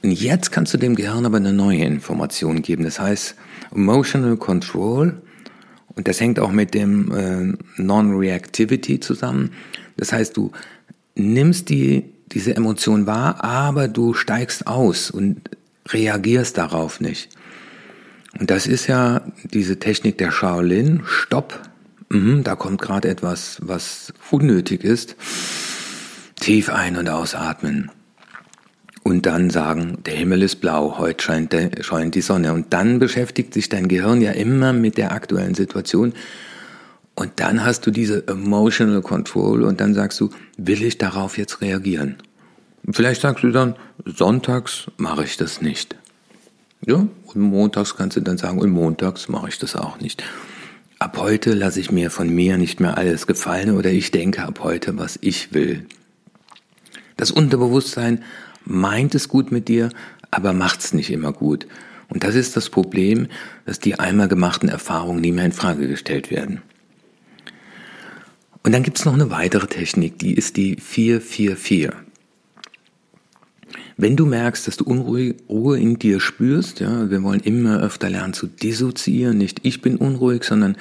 Und 0.02 0.12
jetzt 0.12 0.52
kannst 0.52 0.74
du 0.74 0.78
dem 0.78 0.96
Gehirn 0.96 1.26
aber 1.26 1.38
eine 1.38 1.54
neue 1.54 1.84
Information 1.84 2.62
geben. 2.62 2.84
Das 2.84 3.00
heißt, 3.00 3.36
Emotional 3.72 4.38
Control 4.38 5.22
Und 5.96 6.08
das 6.08 6.22
hängt 6.22 6.40
auch 6.40 6.52
mit 6.52 6.74
dem 6.74 7.12
äh, 7.12 7.82
Non-Reactivity 7.82 9.00
zusammen. 9.00 9.52
Das 10.00 10.14
heißt, 10.14 10.36
du 10.38 10.52
nimmst 11.16 11.70
die, 11.70 12.06
diese 12.32 12.56
Emotion 12.56 13.06
wahr, 13.06 13.44
aber 13.44 13.88
du 13.88 14.14
steigst 14.14 14.66
aus 14.66 15.12
und 15.12 15.42
reagierst 15.90 16.58
darauf 16.58 17.02
nicht. 17.02 17.30
Und 18.40 18.50
das 18.50 18.68
ist 18.68 18.88
ja 18.88 19.22
diese 19.44 19.80
Technik 19.80 20.18
der 20.18 20.32
Shaolin. 20.32 21.02
Stopp. 21.06 21.60
Mhm, 22.10 22.44
da 22.44 22.56
kommt 22.56 22.82
gerade 22.82 23.10
etwas, 23.10 23.58
was 23.62 24.14
unnötig 24.32 24.84
ist. 24.84 25.16
Tief 26.40 26.70
ein- 26.70 26.98
und 26.98 27.10
ausatmen. 27.10 27.92
Und 29.04 29.26
dann 29.26 29.50
sagen, 29.50 29.98
der 30.06 30.14
Himmel 30.14 30.44
ist 30.44 30.58
blau, 30.58 30.98
heute 30.98 31.24
scheint, 31.24 31.52
der, 31.52 31.72
scheint 31.82 32.16
die 32.16 32.22
Sonne. 32.22 32.54
Und 32.54 32.74
dann 32.74 33.00
beschäftigt 33.00 33.54
sich 33.54 33.68
dein 33.68 33.88
Gehirn 33.88 34.22
ja 34.22 34.32
immer 34.32 34.72
mit 34.72 34.98
der 34.98 35.12
aktuellen 35.12 35.56
Situation. 35.56 36.14
Und 37.20 37.34
dann 37.36 37.66
hast 37.66 37.86
du 37.86 37.92
diese 37.92 38.30
Emotional 38.30 39.02
Control 39.02 39.64
und 39.64 39.82
dann 39.82 39.94
sagst 39.94 40.22
du, 40.22 40.30
will 40.56 40.82
ich 40.82 41.00
darauf 41.00 41.38
jetzt 41.38 41.60
reagieren? 41.60 42.16
Vielleicht 42.90 43.20
sagst 43.20 43.44
du 43.44 43.52
dann, 43.52 43.76
sonntags 44.06 44.90
mache 44.96 45.26
ich 45.26 45.36
das 45.36 45.62
nicht. 45.62 45.98
Ja, 46.88 47.06
und 47.26 47.36
montags 47.36 47.98
kannst 47.98 48.16
du 48.16 48.22
dann 48.22 48.38
sagen, 48.38 48.58
und 48.60 48.70
montags 48.70 49.28
mache 49.28 49.50
ich 49.50 49.60
das 49.60 49.76
auch 49.76 50.00
nicht. 50.00 50.24
Ab 50.98 51.18
heute 51.18 51.54
lasse 51.56 51.82
ich 51.82 51.92
mir 51.92 52.10
von 52.10 52.30
mir 52.30 52.58
nicht 52.58 52.80
mehr 52.80 52.98
alles 52.98 53.28
gefallen 53.28 53.76
oder 53.76 53.92
ich 53.92 54.12
denke 54.12 54.44
ab 54.44 54.62
heute, 54.64 54.98
was 54.98 55.20
ich 55.20 55.54
will. 55.54 55.86
Das 57.18 57.32
Unterbewusstsein 57.32 58.24
meint 58.64 59.14
es 59.14 59.28
gut 59.28 59.52
mit 59.52 59.68
dir, 59.68 59.90
aber 60.32 60.54
macht 60.54 60.80
es 60.80 60.94
nicht 60.94 61.10
immer 61.10 61.34
gut. 61.34 61.68
Und 62.08 62.24
das 62.24 62.36
ist 62.36 62.56
das 62.56 62.70
Problem, 62.70 63.28
dass 63.66 63.82
die 63.82 64.00
einmal 64.00 64.30
gemachten 64.30 64.70
Erfahrungen 64.70 65.20
nie 65.20 65.34
mehr 65.34 65.48
in 65.48 65.52
Frage 65.52 65.90
gestellt 65.90 66.32
werden. 66.32 66.62
Und 68.64 68.74
dann 68.74 68.84
gibt 68.84 69.00
es 69.00 69.06
noch 69.06 69.14
eine 69.14 69.32
weitere 69.32 69.68
Technik, 69.68 70.20
die 70.20 70.34
ist 70.34 70.58
die 70.58 70.76
444. 70.76 71.92
Wenn 73.98 74.16
du 74.16 74.26
merkst, 74.26 74.68
dass 74.68 74.78
du 74.78 74.86
Unruhe 74.86 75.78
in 75.78 76.00
dir 76.00 76.20
spürst, 76.20 76.80
ja, 76.80 77.10
wir 77.10 77.22
wollen 77.22 77.42
immer 77.42 77.82
öfter 77.82 78.10
lernen 78.10 78.34
zu 78.34 78.48
dissoziieren, 78.48 79.38
nicht 79.38 79.60
ich 79.64 79.82
bin 79.82 79.98
unruhig, 79.98 80.46
sondern 80.46 80.78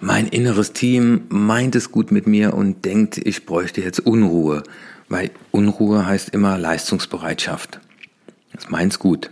mein 0.00 0.26
inneres 0.26 0.72
Team 0.72 1.22
meint 1.28 1.76
es 1.76 1.92
gut 1.92 2.10
mit 2.10 2.26
mir 2.26 2.54
und 2.54 2.84
denkt, 2.84 3.18
ich 3.18 3.46
bräuchte 3.46 3.80
jetzt 3.80 4.00
Unruhe, 4.00 4.64
weil 5.08 5.30
Unruhe 5.52 6.04
heißt 6.04 6.30
immer 6.30 6.58
Leistungsbereitschaft. 6.58 7.78
Das 8.52 8.68
meint's 8.68 8.98
gut. 8.98 9.30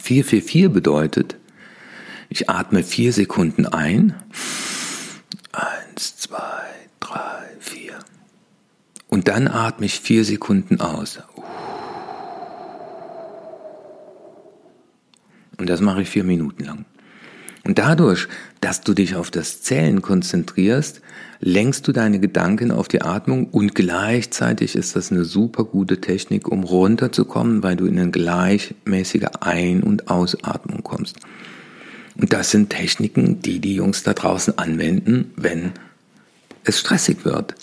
444 0.00 0.72
bedeutet, 0.72 1.36
ich 2.28 2.48
atme 2.48 2.84
vier 2.84 3.12
Sekunden 3.12 3.66
ein. 3.66 4.14
Eins, 5.52 6.16
zwei, 6.16 6.62
drei, 7.00 7.42
vier. 7.58 7.98
Und 9.08 9.26
dann 9.28 9.48
atme 9.48 9.86
ich 9.86 10.00
vier 10.00 10.24
Sekunden 10.24 10.80
aus. 10.80 11.20
Und 15.58 15.68
das 15.68 15.80
mache 15.80 16.02
ich 16.02 16.08
vier 16.08 16.24
Minuten 16.24 16.64
lang. 16.64 16.84
Und 17.64 17.78
dadurch, 17.78 18.28
dass 18.60 18.80
du 18.80 18.94
dich 18.94 19.16
auf 19.16 19.30
das 19.30 19.60
Zählen 19.60 20.00
konzentrierst, 20.00 21.02
lenkst 21.40 21.86
du 21.86 21.92
deine 21.92 22.18
Gedanken 22.18 22.70
auf 22.70 22.88
die 22.88 23.02
Atmung 23.02 23.48
und 23.48 23.74
gleichzeitig 23.74 24.74
ist 24.76 24.96
das 24.96 25.10
eine 25.10 25.24
super 25.24 25.64
gute 25.64 26.00
Technik, 26.00 26.48
um 26.48 26.64
runterzukommen, 26.64 27.62
weil 27.62 27.76
du 27.76 27.86
in 27.86 27.98
eine 27.98 28.10
gleichmäßige 28.10 29.26
Ein- 29.40 29.82
und 29.82 30.08
Ausatmung 30.08 30.82
kommst. 30.82 31.16
Und 32.16 32.32
das 32.32 32.50
sind 32.50 32.70
Techniken, 32.70 33.40
die 33.42 33.60
die 33.60 33.74
Jungs 33.74 34.02
da 34.02 34.14
draußen 34.14 34.58
anwenden, 34.58 35.32
wenn 35.36 35.72
es 36.64 36.80
stressig 36.80 37.24
wird, 37.24 37.54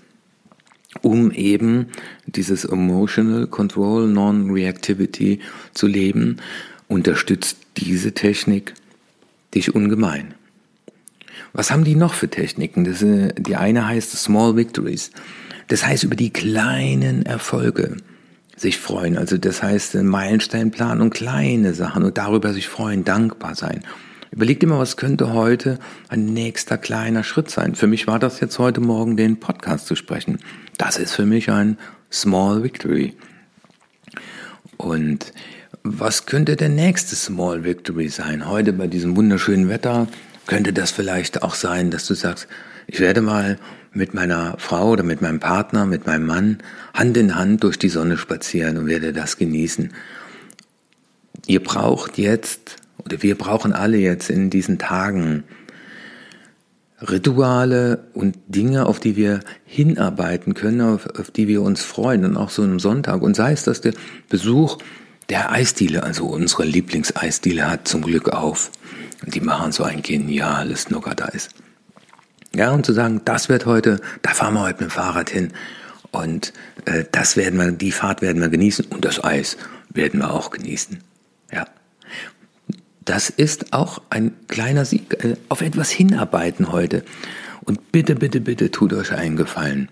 um 1.02 1.32
eben 1.32 1.88
dieses 2.26 2.66
Emotional 2.66 3.48
Control, 3.48 4.08
Non-Reactivity 4.08 5.40
zu 5.74 5.88
leben, 5.88 6.38
unterstützt 6.88 7.58
diese 7.78 8.14
Technik 8.14 8.74
dich 9.54 9.76
ungemein. 9.76 10.34
Was 11.54 11.72
haben 11.72 11.84
die 11.84 11.96
noch 11.96 12.14
für 12.14 12.30
Techniken? 12.30 12.84
Das, 12.84 13.02
äh, 13.02 13.34
die 13.38 13.56
eine 13.56 13.88
heißt 13.88 14.12
Small 14.12 14.56
Victories. 14.56 15.12
Das 15.68 15.86
heißt 15.86 16.04
über 16.04 16.16
die 16.16 16.32
kleinen 16.32 17.26
Erfolge 17.26 17.98
sich 18.56 18.78
freuen. 18.78 19.18
Also 19.18 19.38
das 19.38 19.62
heißt 19.62 19.96
Meilensteinplan 19.96 21.02
und 21.02 21.14
kleine 21.14 21.74
Sachen 21.74 22.04
und 22.04 22.18
darüber 22.18 22.54
sich 22.54 22.68
freuen, 22.68 23.04
dankbar 23.04 23.56
sein. 23.56 23.84
Überleg 24.32 24.60
dir 24.60 24.68
mal, 24.68 24.80
was 24.80 24.98
könnte 24.98 25.34
heute 25.34 25.80
ein 26.10 26.26
nächster 26.26 26.78
kleiner 26.78 27.24
Schritt 27.24 27.50
sein. 27.50 27.76
Für 27.76 27.88
mich 27.88 28.08
war 28.08 28.20
das 28.20 28.40
jetzt 28.40 28.60
heute 28.60 28.82
Morgen, 28.82 29.18
den 29.18 29.40
Podcast 29.40 29.88
zu 29.88 29.96
sprechen. 29.96 30.40
Das 30.78 30.98
ist 30.98 31.14
für 31.14 31.26
mich 31.26 31.50
ein 31.50 31.78
Small 32.12 32.64
Victory. 32.64 33.16
Und 34.78 35.34
was 35.84 36.26
könnte 36.26 36.56
der 36.56 36.70
nächste 36.70 37.16
Small 37.16 37.64
Victory 37.64 38.10
sein? 38.10 38.48
Heute 38.48 38.74
bei 38.74 38.88
diesem 38.88 39.16
wunderschönen 39.16 39.70
Wetter 39.70 40.08
könnte 40.46 40.74
das 40.74 40.92
vielleicht 40.92 41.44
auch 41.44 41.56
sein, 41.56 41.92
dass 41.92 42.06
du 42.06 42.14
sagst, 42.14 42.48
ich 42.88 43.00
werde 43.00 43.22
mal 43.22 43.58
mit 43.92 44.14
meiner 44.14 44.56
Frau 44.60 44.92
oder 44.92 45.04
mit 45.04 45.22
meinem 45.22 45.40
Partner, 45.40 45.86
mit 45.86 46.06
meinem 46.06 46.26
Mann 46.26 46.58
Hand 46.94 47.18
in 47.18 47.36
Hand 47.36 47.64
durch 47.64 47.80
die 47.80 47.90
Sonne 47.90 48.18
spazieren 48.18 48.78
und 48.78 48.88
werde 48.88 49.12
das 49.12 49.38
genießen. 49.38 49.94
Ihr 51.48 51.64
braucht 51.64 52.18
jetzt, 52.18 52.78
wir 53.20 53.38
brauchen 53.38 53.74
alle 53.74 53.98
jetzt 53.98 54.30
in 54.30 54.50
diesen 54.50 54.78
Tagen 54.78 55.44
Rituale 57.02 58.08
und 58.14 58.38
Dinge, 58.48 58.88
auf 58.88 59.00
die 59.00 59.16
wir 59.16 59.42
hinarbeiten 59.66 60.54
können, 60.54 60.82
auf, 60.82 61.08
auf 61.20 61.30
die 61.30 61.48
wir 61.48 61.62
uns 61.62 61.84
freuen 61.84 62.26
und 62.26 62.38
auch 62.38 62.50
so 62.50 62.64
einem 62.64 62.80
Sonntag. 62.80 63.22
Und 63.22 63.36
sei 63.36 63.52
es, 63.52 63.64
dass 63.64 63.82
der 63.82 63.94
Besuch 64.30 64.80
der 65.30 65.52
Eisdiele, 65.52 66.04
also 66.04 66.26
unsere 66.26 66.64
Lieblingseisdiele, 66.64 67.70
hat 67.70 67.88
zum 67.88 68.02
Glück 68.02 68.30
auf. 68.30 68.72
Die 69.26 69.42
machen 69.42 69.72
so 69.72 69.84
ein 69.84 70.02
geniales 70.02 70.90
Nougat-Eis. 70.90 71.50
Ja, 72.56 72.72
und 72.72 72.86
zu 72.86 72.94
sagen, 72.94 73.22
das 73.26 73.50
wird 73.50 73.66
heute, 73.66 74.00
da 74.22 74.32
fahren 74.32 74.56
wir 74.56 74.62
heute 74.62 74.84
mit 74.84 74.92
dem 74.92 74.96
Fahrrad 74.96 75.30
hin. 75.30 75.54
Und 76.12 76.54
äh, 76.86 77.04
das 77.12 77.36
werden 77.38 77.60
wir, 77.60 77.72
die 77.72 77.92
Fahrt 77.92 78.22
werden 78.22 78.42
wir 78.42 78.50
genießen 78.50 78.86
und 78.86 79.06
das 79.06 79.24
Eis 79.24 79.58
werden 79.90 80.22
wir 80.22 80.32
auch 80.32 80.50
genießen. 80.50 81.00
Das 83.08 83.30
ist 83.30 83.72
auch 83.72 84.02
ein 84.10 84.34
kleiner 84.50 84.84
Sieg, 84.84 85.24
äh, 85.24 85.38
auf 85.48 85.62
etwas 85.62 85.90
hinarbeiten 85.90 86.74
heute. 86.74 87.04
Und 87.64 87.94
bitte, 87.94 88.16
bitte, 88.16 88.42
bitte 88.42 88.70
tut 88.70 88.92
euch 88.92 89.14
einen 89.14 89.38
Gefallen. 89.38 89.88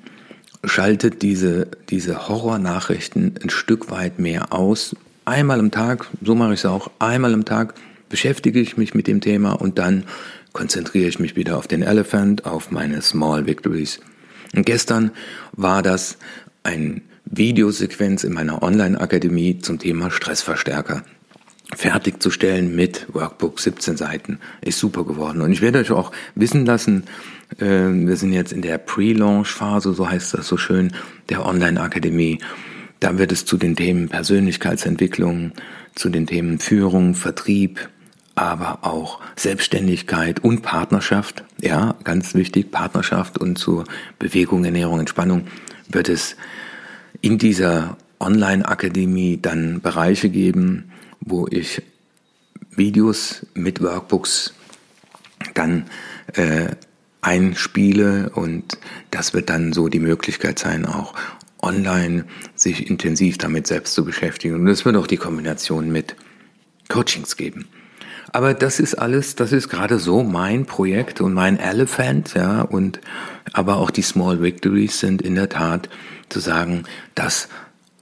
Schaltet 0.65 1.21
diese, 1.21 1.69
diese 1.89 2.27
Horrornachrichten 2.27 3.35
ein 3.41 3.49
Stück 3.49 3.89
weit 3.89 4.19
mehr 4.19 4.51
aus, 4.51 4.97
einmal 5.23 5.61
am 5.61 5.71
Tag, 5.71 6.07
so 6.21 6.35
mache 6.35 6.55
ich 6.55 6.59
es 6.59 6.65
auch, 6.65 6.91
einmal 6.99 7.33
am 7.33 7.45
Tag 7.45 7.75
beschäftige 8.09 8.59
ich 8.59 8.75
mich 8.75 8.93
mit 8.93 9.07
dem 9.07 9.21
Thema 9.21 9.53
und 9.53 9.79
dann 9.79 10.03
konzentriere 10.51 11.07
ich 11.07 11.17
mich 11.17 11.37
wieder 11.37 11.57
auf 11.57 11.67
den 11.67 11.83
Elephant, 11.83 12.45
auf 12.45 12.69
meine 12.69 13.01
Small 13.01 13.45
Victories. 13.45 14.01
Und 14.53 14.65
gestern 14.65 15.11
war 15.53 15.81
das 15.81 16.17
ein 16.63 17.01
Videosequenz 17.23 18.25
in 18.25 18.33
meiner 18.33 18.61
Online-Akademie 18.61 19.59
zum 19.59 19.79
Thema 19.79 20.11
Stressverstärker. 20.11 21.03
Fertigzustellen 21.73 22.75
mit 22.75 23.07
Workbook 23.13 23.59
17 23.59 23.97
Seiten. 23.97 24.39
Ist 24.61 24.79
super 24.79 25.03
geworden. 25.03 25.41
Und 25.41 25.51
ich 25.51 25.61
werde 25.61 25.79
euch 25.79 25.91
auch 25.91 26.11
wissen 26.35 26.65
lassen, 26.65 27.03
äh, 27.59 27.65
wir 27.65 28.15
sind 28.17 28.33
jetzt 28.33 28.53
in 28.53 28.61
der 28.61 28.77
Pre-Launch-Phase, 28.77 29.93
so 29.93 30.09
heißt 30.09 30.33
das 30.33 30.47
so 30.47 30.57
schön, 30.57 30.93
der 31.29 31.45
Online-Akademie. 31.45 32.39
Da 32.99 33.17
wird 33.17 33.31
es 33.31 33.45
zu 33.45 33.57
den 33.57 33.75
Themen 33.75 34.09
Persönlichkeitsentwicklung, 34.09 35.51
zu 35.95 36.09
den 36.09 36.27
Themen 36.27 36.59
Führung, 36.59 37.13
Vertrieb, 37.13 37.89
aber 38.35 38.79
auch 38.81 39.19
Selbstständigkeit 39.35 40.43
und 40.43 40.61
Partnerschaft. 40.61 41.43
Ja, 41.61 41.95
ganz 42.03 42.35
wichtig, 42.35 42.71
Partnerschaft 42.71 43.37
und 43.37 43.57
zur 43.57 43.85
Bewegung, 44.19 44.65
Ernährung, 44.65 44.99
Entspannung 44.99 45.47
wird 45.89 46.09
es 46.09 46.35
in 47.21 47.37
dieser 47.37 47.97
Online-Akademie 48.19 49.39
dann 49.41 49.81
Bereiche 49.81 50.29
geben, 50.29 50.91
wo 51.21 51.47
ich 51.49 51.81
Videos 52.71 53.45
mit 53.53 53.81
Workbooks 53.81 54.53
dann 55.53 55.85
äh, 56.33 56.75
einspiele 57.21 58.29
und 58.35 58.77
das 59.11 59.33
wird 59.33 59.49
dann 59.49 59.73
so 59.73 59.87
die 59.87 59.99
Möglichkeit 59.99 60.59
sein, 60.59 60.85
auch 60.85 61.13
online 61.61 62.25
sich 62.53 62.89
intensiv 62.89 63.37
damit 63.37 63.67
selbst 63.67 63.93
zu 63.93 64.05
beschäftigen. 64.05 64.55
Und 64.55 64.67
es 64.67 64.85
wird 64.85 64.95
auch 64.95 65.07
die 65.07 65.17
Kombination 65.17 65.91
mit 65.91 66.15
Coachings 66.87 67.35
geben. 67.35 67.67
Aber 68.31 68.53
das 68.53 68.79
ist 68.79 68.95
alles, 68.95 69.35
das 69.35 69.51
ist 69.51 69.69
gerade 69.69 69.97
so 69.97 70.23
mein 70.23 70.65
Projekt 70.65 71.21
und 71.21 71.33
mein 71.33 71.57
Elephant, 71.57 72.33
ja, 72.35 72.61
und 72.61 72.99
aber 73.53 73.77
auch 73.77 73.91
die 73.91 74.01
Small 74.01 74.41
Victories 74.41 74.99
sind 74.99 75.21
in 75.21 75.35
der 75.35 75.49
Tat 75.49 75.89
zu 76.29 76.39
sagen, 76.39 76.83
das 77.15 77.47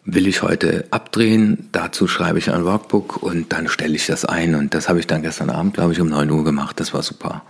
will 0.06 0.28
ich 0.28 0.42
heute 0.42 0.86
abdrehen, 0.92 1.70
dazu 1.72 2.08
schreibe 2.08 2.40
ich 2.40 2.52
ein 2.52 2.66
Workbook 2.66 3.24
und 3.24 3.54
dann 3.54 3.68
stelle 3.68 3.96
ich 3.96 4.06
das 4.06 4.26
ein 4.26 4.56
und 4.56 4.74
das 4.74 4.90
habe 4.90 5.00
ich 5.00 5.08
dann 5.08 5.22
gestern 5.22 5.50
Abend, 5.50 5.76
glaube 5.76 5.94
ich, 5.94 6.02
um 6.02 6.10
9 6.10 6.30
Uhr 6.30 6.44
gemacht, 6.44 6.80
das 6.80 6.94
war 6.94 7.04
super. 7.04 7.44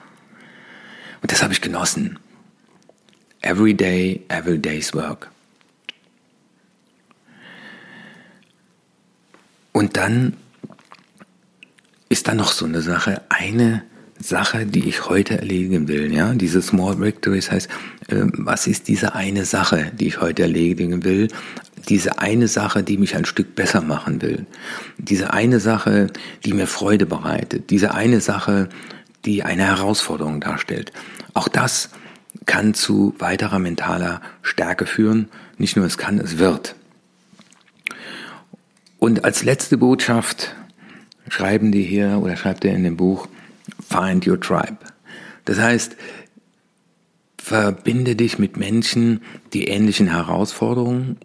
Und 1.22 1.32
das 1.32 1.42
habe 1.42 1.54
ich 1.54 1.62
genossen. 1.62 2.20
Every 3.42 3.74
day, 3.74 4.24
every 4.28 4.60
day's 4.60 4.94
work. 4.94 5.30
Und 9.72 9.98
dann 9.98 10.38
ist 12.10 12.28
da 12.28 12.36
noch 12.36 12.52
so 12.52 12.66
eine 12.66 12.82
Sache, 12.82 13.22
eine 13.30 13.84
Sache, 14.24 14.65
die 14.65 14.88
ich 14.88 15.10
heute 15.10 15.38
erledigen 15.38 15.88
will. 15.88 16.13
Ja, 16.13 16.34
diese 16.34 16.62
Small 16.62 17.00
Victories 17.00 17.51
heißt, 17.51 17.70
äh, 18.08 18.25
was 18.34 18.68
ist 18.68 18.88
diese 18.88 19.13
eine 19.15 19.46
Sache, 19.46 19.92
die 19.94 20.08
ich 20.08 20.22
heute 20.22 20.44
erledigen 20.44 21.03
will? 21.03 21.27
Diese 21.89 22.20
eine 22.20 22.48
Sache, 22.48 22.84
die 22.84 22.98
mich 22.98 23.15
ein 23.15 23.25
Stück 23.25 23.56
besser 23.56 23.82
machen 23.82 24.22
will. 24.22 24.46
Diese 24.98 25.34
eine 25.34 25.60
Sache, 25.60 26.08
die 26.46 26.53
mir 26.53 26.68
Freude 26.68 27.06
bereitet. 27.06 27.70
Diese 27.70 27.94
eine 27.94 28.22
Sache, 28.22 28.70
die 29.25 29.44
eine 29.44 29.65
Herausforderung 29.65 30.39
darstellt. 30.39 30.94
Auch 31.34 31.50
das 31.50 31.89
kann 32.46 32.74
zu 32.74 33.13
weiterer 33.20 33.60
mentaler 33.60 34.22
Stärke 34.42 34.86
führen. 34.86 35.27
Nicht 35.58 35.75
nur 35.75 35.86
es 35.86 35.98
kann, 35.98 36.18
es 36.20 36.38
wird. 36.38 36.75
Und 39.00 39.25
als 39.25 39.44
letzte 39.44 39.77
Botschaft 39.77 40.56
schreiben 41.27 41.72
die 41.74 41.84
hier 41.84 42.20
oder 42.22 42.38
schreibt 42.38 42.63
er 42.63 42.74
in 42.74 42.84
dem 42.84 42.96
Buch, 42.96 43.27
Find 43.94 44.28
Your 44.28 44.40
Tribe. 44.40 44.78
Das 45.46 45.60
heißt, 45.60 45.96
verbinde 47.38 48.16
dich 48.16 48.40
mit 48.40 48.58
Menschen, 48.58 49.22
die 49.54 49.68
ähnlichen 49.68 50.08
Herausforderungen 50.08 51.18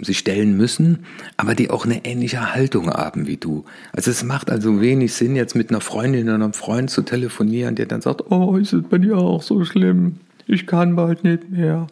sie 0.00 0.14
stellen 0.14 0.56
müssen, 0.56 1.04
aber 1.36 1.56
die 1.56 1.70
auch 1.70 1.84
eine 1.84 2.04
ähnliche 2.04 2.54
Haltung 2.54 2.88
haben 2.88 3.26
wie 3.26 3.36
du. 3.36 3.64
Also 3.92 4.12
es 4.12 4.22
macht 4.22 4.48
also 4.48 4.80
wenig 4.80 5.12
Sinn, 5.12 5.34
jetzt 5.34 5.56
mit 5.56 5.70
einer 5.70 5.80
Freundin 5.80 6.28
oder 6.28 6.36
einem 6.36 6.52
Freund 6.52 6.88
zu 6.88 7.02
telefonieren, 7.02 7.74
der 7.74 7.86
dann 7.86 8.00
sagt, 8.00 8.30
oh, 8.30 8.56
ist 8.56 8.72
es 8.72 8.84
bei 8.84 8.98
dir 8.98 9.18
auch 9.18 9.42
so 9.42 9.64
schlimm? 9.64 10.20
Ich 10.46 10.66
kann 10.66 10.94
bald 10.94 11.24
nicht 11.24 11.50
mehr. 11.50 11.88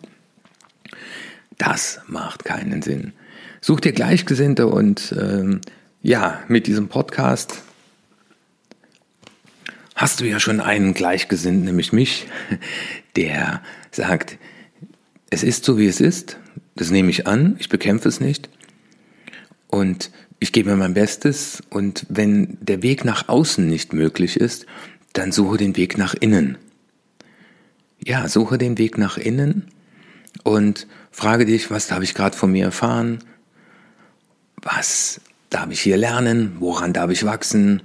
Das 1.59 2.01
macht 2.07 2.45
keinen 2.45 2.81
Sinn. 2.81 3.13
Such 3.61 3.81
dir 3.81 3.93
Gleichgesinnte 3.93 4.69
und 4.69 5.15
ähm, 5.21 5.61
ja, 6.01 6.41
mit 6.47 6.69
diesem 6.69 6.87
Podcast 6.87 7.65
hast 9.97 10.21
du 10.21 10.27
ja 10.27 10.39
schon 10.39 10.61
einen 10.61 10.95
Gleichgesinnten, 10.95 11.65
nämlich 11.65 11.93
mich, 11.93 12.27
der 13.17 13.63
sagt, 13.91 14.39
es 15.31 15.43
ist 15.43 15.65
so, 15.65 15.79
wie 15.79 15.87
es 15.87 16.01
ist, 16.01 16.39
das 16.77 16.91
nehme 16.91 17.11
ich 17.11 17.27
an, 17.27 17.57
ich 17.59 17.71
bekämpfe 17.71 18.09
es 18.09 18.21
nicht 18.21 18.49
und 19.69 20.11
ich 20.39 20.53
gebe 20.53 20.71
mir 20.71 20.77
mein 20.77 20.95
Bestes 20.95 21.63
und 21.71 22.07
wenn 22.11 22.59
der 22.61 22.83
Weg 22.83 23.05
nach 23.05 23.29
außen 23.29 23.67
nicht 23.67 23.95
möglich 23.95 24.37
ist, 24.37 24.67
dann 25.15 25.33
suche 25.33 25.57
den 25.57 25.77
Weg 25.77 25.97
nach 25.97 26.15
innen. 26.15 26.59
Ja, 28.05 28.29
suche 28.29 28.59
den 28.59 28.77
Weg 28.77 28.99
nach 28.99 29.17
innen 29.17 29.69
und 30.45 30.87
frage 31.11 31.47
dich, 31.47 31.71
was 31.71 31.91
habe 31.91 32.05
ich 32.05 32.15
gerade 32.15 32.37
von 32.37 32.53
mir 32.53 32.67
erfahren? 32.67 33.21
Was 34.61 35.23
darf 35.49 35.71
ich 35.71 35.81
hier 35.81 35.97
lernen? 35.97 36.57
Woran 36.59 36.93
darf 36.93 37.11
ich 37.11 37.25
wachsen? 37.25 37.81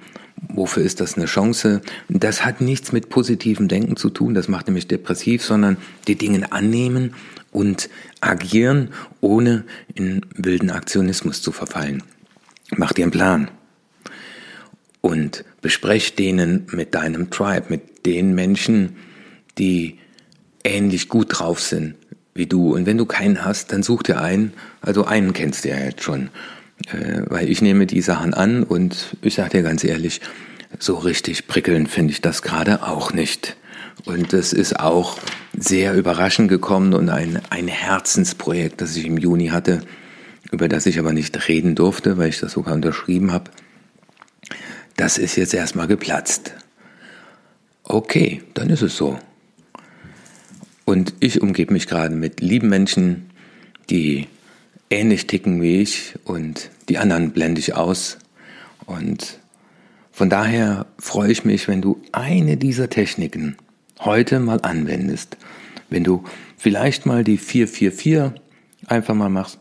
Wofür 0.47 0.83
ist 0.83 0.99
das 1.01 1.15
eine 1.15 1.27
Chance? 1.27 1.81
Das 2.09 2.43
hat 2.43 2.61
nichts 2.61 2.91
mit 2.91 3.09
positivem 3.09 3.67
Denken 3.67 3.95
zu 3.95 4.09
tun, 4.09 4.33
das 4.33 4.47
macht 4.47 4.67
nämlich 4.67 4.87
depressiv, 4.87 5.43
sondern 5.43 5.77
die 6.07 6.15
Dinge 6.15 6.51
annehmen 6.51 7.13
und 7.51 7.89
agieren, 8.21 8.89
ohne 9.19 9.65
in 9.93 10.25
wilden 10.35 10.71
Aktionismus 10.71 11.41
zu 11.41 11.51
verfallen. 11.51 12.03
Mach 12.75 12.93
dir 12.93 13.03
einen 13.03 13.11
Plan 13.11 13.51
und 15.01 15.45
besprech 15.61 16.15
denen 16.15 16.67
mit 16.71 16.95
deinem 16.95 17.29
Tribe, 17.29 17.65
mit 17.69 18.05
den 18.05 18.33
Menschen, 18.33 18.95
die 19.57 19.99
ähnlich 20.63 21.07
gut 21.07 21.27
drauf 21.29 21.59
sind 21.59 21.95
wie 22.33 22.45
du. 22.45 22.73
Und 22.73 22.85
wenn 22.85 22.97
du 22.97 23.05
keinen 23.05 23.43
hast, 23.43 23.71
dann 23.71 23.83
such 23.83 24.03
dir 24.03 24.21
einen. 24.21 24.53
Also 24.81 25.05
einen 25.05 25.33
kennst 25.33 25.65
du 25.65 25.69
ja 25.69 25.77
jetzt 25.77 26.03
schon. 26.03 26.29
Äh, 26.87 27.23
weil 27.27 27.49
ich 27.49 27.61
nehme 27.61 27.85
die 27.85 28.01
Sachen 28.01 28.33
an 28.33 28.63
und 28.63 29.15
ich 29.21 29.35
sage 29.35 29.49
dir 29.49 29.63
ganz 29.63 29.83
ehrlich, 29.83 30.21
so 30.79 30.97
richtig 30.97 31.47
prickelnd 31.47 31.89
finde 31.89 32.13
ich 32.13 32.21
das 32.21 32.41
gerade 32.41 32.83
auch 32.83 33.13
nicht. 33.13 33.55
Und 34.05 34.33
es 34.33 34.53
ist 34.53 34.79
auch 34.79 35.17
sehr 35.57 35.93
überraschend 35.93 36.49
gekommen 36.49 36.93
und 36.93 37.09
ein, 37.09 37.41
ein 37.49 37.67
Herzensprojekt, 37.67 38.81
das 38.81 38.95
ich 38.95 39.05
im 39.05 39.17
Juni 39.17 39.47
hatte, 39.47 39.81
über 40.51 40.67
das 40.67 40.85
ich 40.85 40.97
aber 40.97 41.13
nicht 41.13 41.47
reden 41.47 41.75
durfte, 41.75 42.17
weil 42.17 42.29
ich 42.29 42.39
das 42.39 42.53
sogar 42.53 42.73
unterschrieben 42.73 43.31
habe. 43.31 43.51
Das 44.97 45.17
ist 45.17 45.35
jetzt 45.35 45.53
erstmal 45.53 45.87
geplatzt. 45.87 46.53
Okay, 47.83 48.41
dann 48.53 48.69
ist 48.69 48.81
es 48.81 48.95
so. 48.95 49.19
Und 50.85 51.13
ich 51.19 51.41
umgebe 51.41 51.73
mich 51.73 51.87
gerade 51.87 52.15
mit 52.15 52.41
lieben 52.41 52.69
Menschen, 52.69 53.29
die 53.89 54.27
ähnlich 54.91 55.27
ticken 55.27 55.61
wie 55.61 55.81
ich 55.81 56.15
und 56.25 56.69
die 56.89 56.97
anderen 56.97 57.31
blende 57.31 57.59
ich 57.59 57.75
aus. 57.75 58.17
Und 58.85 59.39
von 60.11 60.29
daher 60.29 60.85
freue 60.99 61.31
ich 61.31 61.45
mich, 61.45 61.67
wenn 61.67 61.81
du 61.81 62.01
eine 62.11 62.57
dieser 62.57 62.89
Techniken 62.89 63.55
heute 63.99 64.39
mal 64.39 64.59
anwendest. 64.61 65.37
Wenn 65.89 66.03
du 66.03 66.23
vielleicht 66.57 67.05
mal 67.05 67.23
die 67.23 67.37
444 67.37 68.39
einfach 68.87 69.15
mal 69.15 69.29
machst 69.29 69.59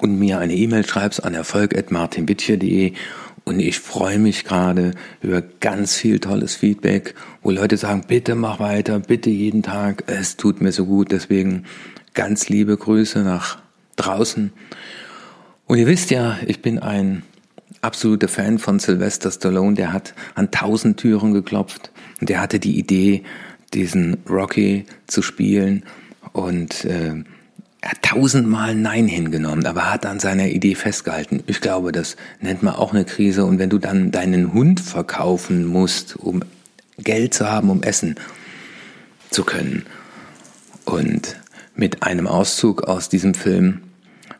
und 0.00 0.18
mir 0.18 0.38
eine 0.38 0.54
E-Mail 0.54 0.86
schreibst 0.86 1.24
an 1.24 1.34
erfolg.martinbitcher.de 1.34 2.92
und 3.44 3.60
ich 3.60 3.78
freue 3.78 4.18
mich 4.18 4.44
gerade 4.44 4.92
über 5.20 5.42
ganz 5.42 5.96
viel 5.96 6.18
tolles 6.18 6.56
Feedback, 6.56 7.14
wo 7.42 7.50
Leute 7.50 7.76
sagen, 7.76 8.04
bitte 8.08 8.34
mach 8.34 8.58
weiter, 8.58 8.98
bitte 9.00 9.28
jeden 9.28 9.62
Tag, 9.62 10.04
es 10.06 10.36
tut 10.36 10.62
mir 10.62 10.72
so 10.72 10.86
gut. 10.86 11.12
Deswegen 11.12 11.64
ganz 12.14 12.48
liebe 12.48 12.76
Grüße 12.76 13.20
nach 13.20 13.63
draußen. 13.96 14.52
Und 15.66 15.78
ihr 15.78 15.86
wisst 15.86 16.10
ja, 16.10 16.38
ich 16.46 16.62
bin 16.62 16.78
ein 16.78 17.22
absoluter 17.80 18.28
Fan 18.28 18.58
von 18.58 18.78
Sylvester 18.78 19.30
Stallone, 19.30 19.74
der 19.74 19.92
hat 19.92 20.14
an 20.34 20.50
tausend 20.50 20.98
Türen 20.98 21.32
geklopft 21.32 21.90
und 22.20 22.28
der 22.28 22.40
hatte 22.40 22.58
die 22.58 22.78
Idee, 22.78 23.22
diesen 23.72 24.18
Rocky 24.28 24.86
zu 25.06 25.22
spielen 25.22 25.84
und 26.32 26.84
äh, 26.84 27.24
er 27.84 27.90
hat 27.90 28.02
tausendmal 28.02 28.74
Nein 28.74 29.06
hingenommen, 29.06 29.66
aber 29.66 29.92
hat 29.92 30.06
an 30.06 30.18
seiner 30.18 30.48
Idee 30.48 30.74
festgehalten. 30.74 31.42
Ich 31.46 31.60
glaube, 31.60 31.92
das 31.92 32.16
nennt 32.40 32.62
man 32.62 32.74
auch 32.76 32.94
eine 32.94 33.04
Krise. 33.04 33.44
Und 33.44 33.58
wenn 33.58 33.68
du 33.68 33.76
dann 33.76 34.10
deinen 34.10 34.54
Hund 34.54 34.80
verkaufen 34.80 35.66
musst, 35.66 36.16
um 36.16 36.40
Geld 36.96 37.34
zu 37.34 37.50
haben, 37.50 37.68
um 37.68 37.82
essen 37.82 38.14
zu 39.28 39.44
können 39.44 39.84
und 40.86 41.36
mit 41.76 42.02
einem 42.02 42.26
Auszug 42.26 42.84
aus 42.84 43.10
diesem 43.10 43.34
Film 43.34 43.82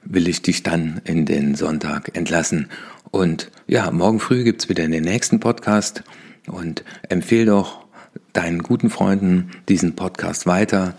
will 0.04 0.28
ich 0.28 0.42
dich 0.42 0.62
dann 0.62 1.00
in 1.04 1.26
den 1.26 1.54
Sonntag 1.54 2.16
entlassen. 2.16 2.68
Und 3.10 3.50
ja, 3.66 3.90
morgen 3.90 4.20
früh 4.20 4.44
gibt's 4.44 4.68
wieder 4.68 4.86
den 4.86 5.04
nächsten 5.04 5.40
Podcast 5.40 6.02
und 6.46 6.84
empfehle 7.08 7.46
doch 7.46 7.84
deinen 8.32 8.62
guten 8.62 8.90
Freunden 8.90 9.50
diesen 9.68 9.96
Podcast 9.96 10.46
weiter. 10.46 10.94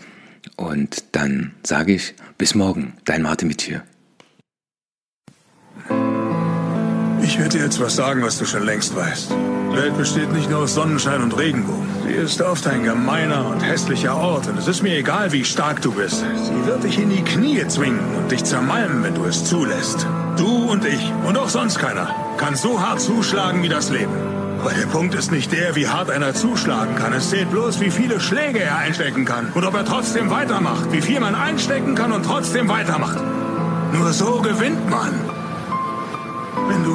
Und 0.56 1.04
dann 1.12 1.54
sage 1.64 1.94
ich 1.94 2.14
bis 2.38 2.56
morgen, 2.56 2.94
dein 3.06 3.22
Martin 3.22 3.48
Mittier. 3.48 3.84
Ich 7.22 7.40
werde 7.40 7.58
dir 7.58 7.64
jetzt 7.66 7.80
was 7.80 7.96
sagen, 7.96 8.22
was 8.22 8.38
du 8.38 8.46
schon 8.46 8.64
längst 8.64 8.96
weißt. 8.96 9.32
Die 9.76 9.82
Welt 9.82 9.98
besteht 9.98 10.32
nicht 10.32 10.50
nur 10.50 10.60
aus 10.60 10.74
Sonnenschein 10.74 11.22
und 11.22 11.38
Regenbogen. 11.38 11.86
Sie 12.08 12.14
ist 12.14 12.42
oft 12.42 12.66
ein 12.66 12.84
gemeiner 12.84 13.46
und 13.46 13.60
hässlicher 13.60 14.16
Ort 14.16 14.48
und 14.48 14.58
es 14.58 14.70
ist 14.70 14.82
mir 14.82 14.96
egal, 14.96 15.34
wie 15.34 15.44
stark 15.44 15.82
du 15.82 15.92
bist. 15.92 16.20
Sie 16.22 16.66
wird 16.66 16.86
dich 16.86 16.98
in 16.98 17.10
die 17.10 17.22
Knie 17.22 17.68
zwingen 17.68 18.00
und 18.16 18.32
dich 18.32 18.46
zermalmen, 18.46 19.04
wenn 19.04 19.16
du 19.16 19.26
es 19.26 19.44
zulässt. 19.44 20.08
Du 20.38 20.72
und 20.72 20.86
ich 20.86 21.12
und 21.28 21.38
auch 21.38 21.50
sonst 21.50 21.78
keiner 21.78 22.10
kann 22.38 22.56
so 22.56 22.80
hart 22.80 23.02
zuschlagen 23.02 23.64
wie 23.64 23.68
das 23.68 23.90
Leben. 23.90 24.14
Aber 24.62 24.72
der 24.72 24.88
Punkt 24.88 25.14
ist 25.14 25.34
nicht 25.34 25.52
der, 25.52 25.76
wie 25.76 25.90
hart 25.90 26.10
einer 26.10 26.34
zuschlagen 26.34 26.96
kann. 26.96 27.12
Es 27.12 27.30
zählt 27.30 27.52
bloß, 27.52 27.82
wie 27.82 27.92
viele 27.92 28.22
Schläge 28.22 28.62
er 28.62 28.78
einstecken 28.78 29.26
kann 29.26 29.52
und 29.54 29.66
ob 29.66 29.76
er 29.76 29.84
trotzdem 29.84 30.30
weitermacht. 30.30 30.94
Wie 30.94 31.02
viel 31.02 31.20
man 31.20 31.36
einstecken 31.36 31.96
kann 31.96 32.14
und 32.14 32.24
trotzdem 32.24 32.70
weitermacht. 32.70 33.20
Nur 33.92 34.14
so 34.14 34.40
gewinnt 34.40 34.90
man. 34.90 35.35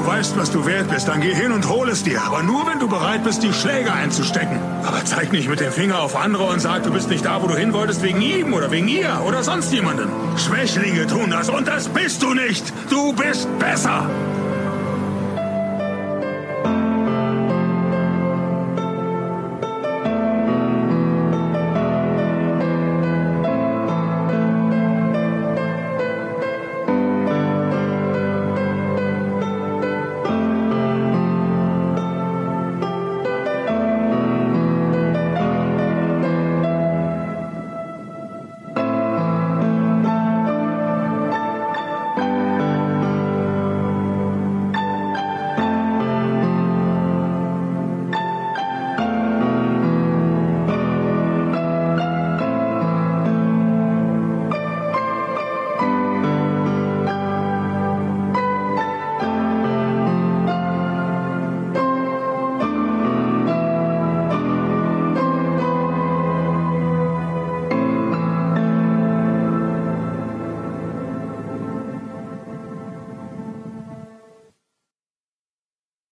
Du 0.01 0.07
weißt, 0.07 0.35
was 0.39 0.51
du 0.51 0.65
wert 0.65 0.89
bist, 0.89 1.09
dann 1.09 1.21
geh 1.21 1.35
hin 1.35 1.53
und 1.53 1.69
hol 1.69 1.87
es 1.91 2.03
dir. 2.03 2.23
Aber 2.23 2.43
nur, 2.43 2.67
wenn 2.67 2.79
du 2.79 2.89
bereit 2.89 3.23
bist, 3.23 3.43
die 3.43 3.53
Schläge 3.53 3.93
einzustecken. 3.93 4.59
Aber 4.83 5.05
zeig 5.05 5.31
nicht 5.31 5.47
mit 5.47 5.61
dem 5.61 5.71
Finger 5.71 6.01
auf 6.01 6.17
andere 6.17 6.45
und 6.45 6.59
sag, 6.59 6.85
du 6.85 6.91
bist 6.91 7.11
nicht 7.11 7.27
da, 7.27 7.43
wo 7.43 7.49
du 7.49 7.55
hin 7.55 7.75
wolltest, 7.75 8.03
wegen 8.03 8.23
ihm 8.23 8.55
oder 8.55 8.71
wegen 8.71 8.89
ihr 8.89 9.21
oder 9.27 9.43
sonst 9.43 9.71
jemanden. 9.75 10.09
Schwächlinge 10.39 11.07
tun 11.07 11.29
das 11.31 11.51
und 11.51 11.69
das 11.69 11.91
bist 11.91 12.23
du 12.23 12.33
nicht. 12.33 12.65
Du 12.89 13.13
bist 13.13 13.47
besser. 13.59 14.09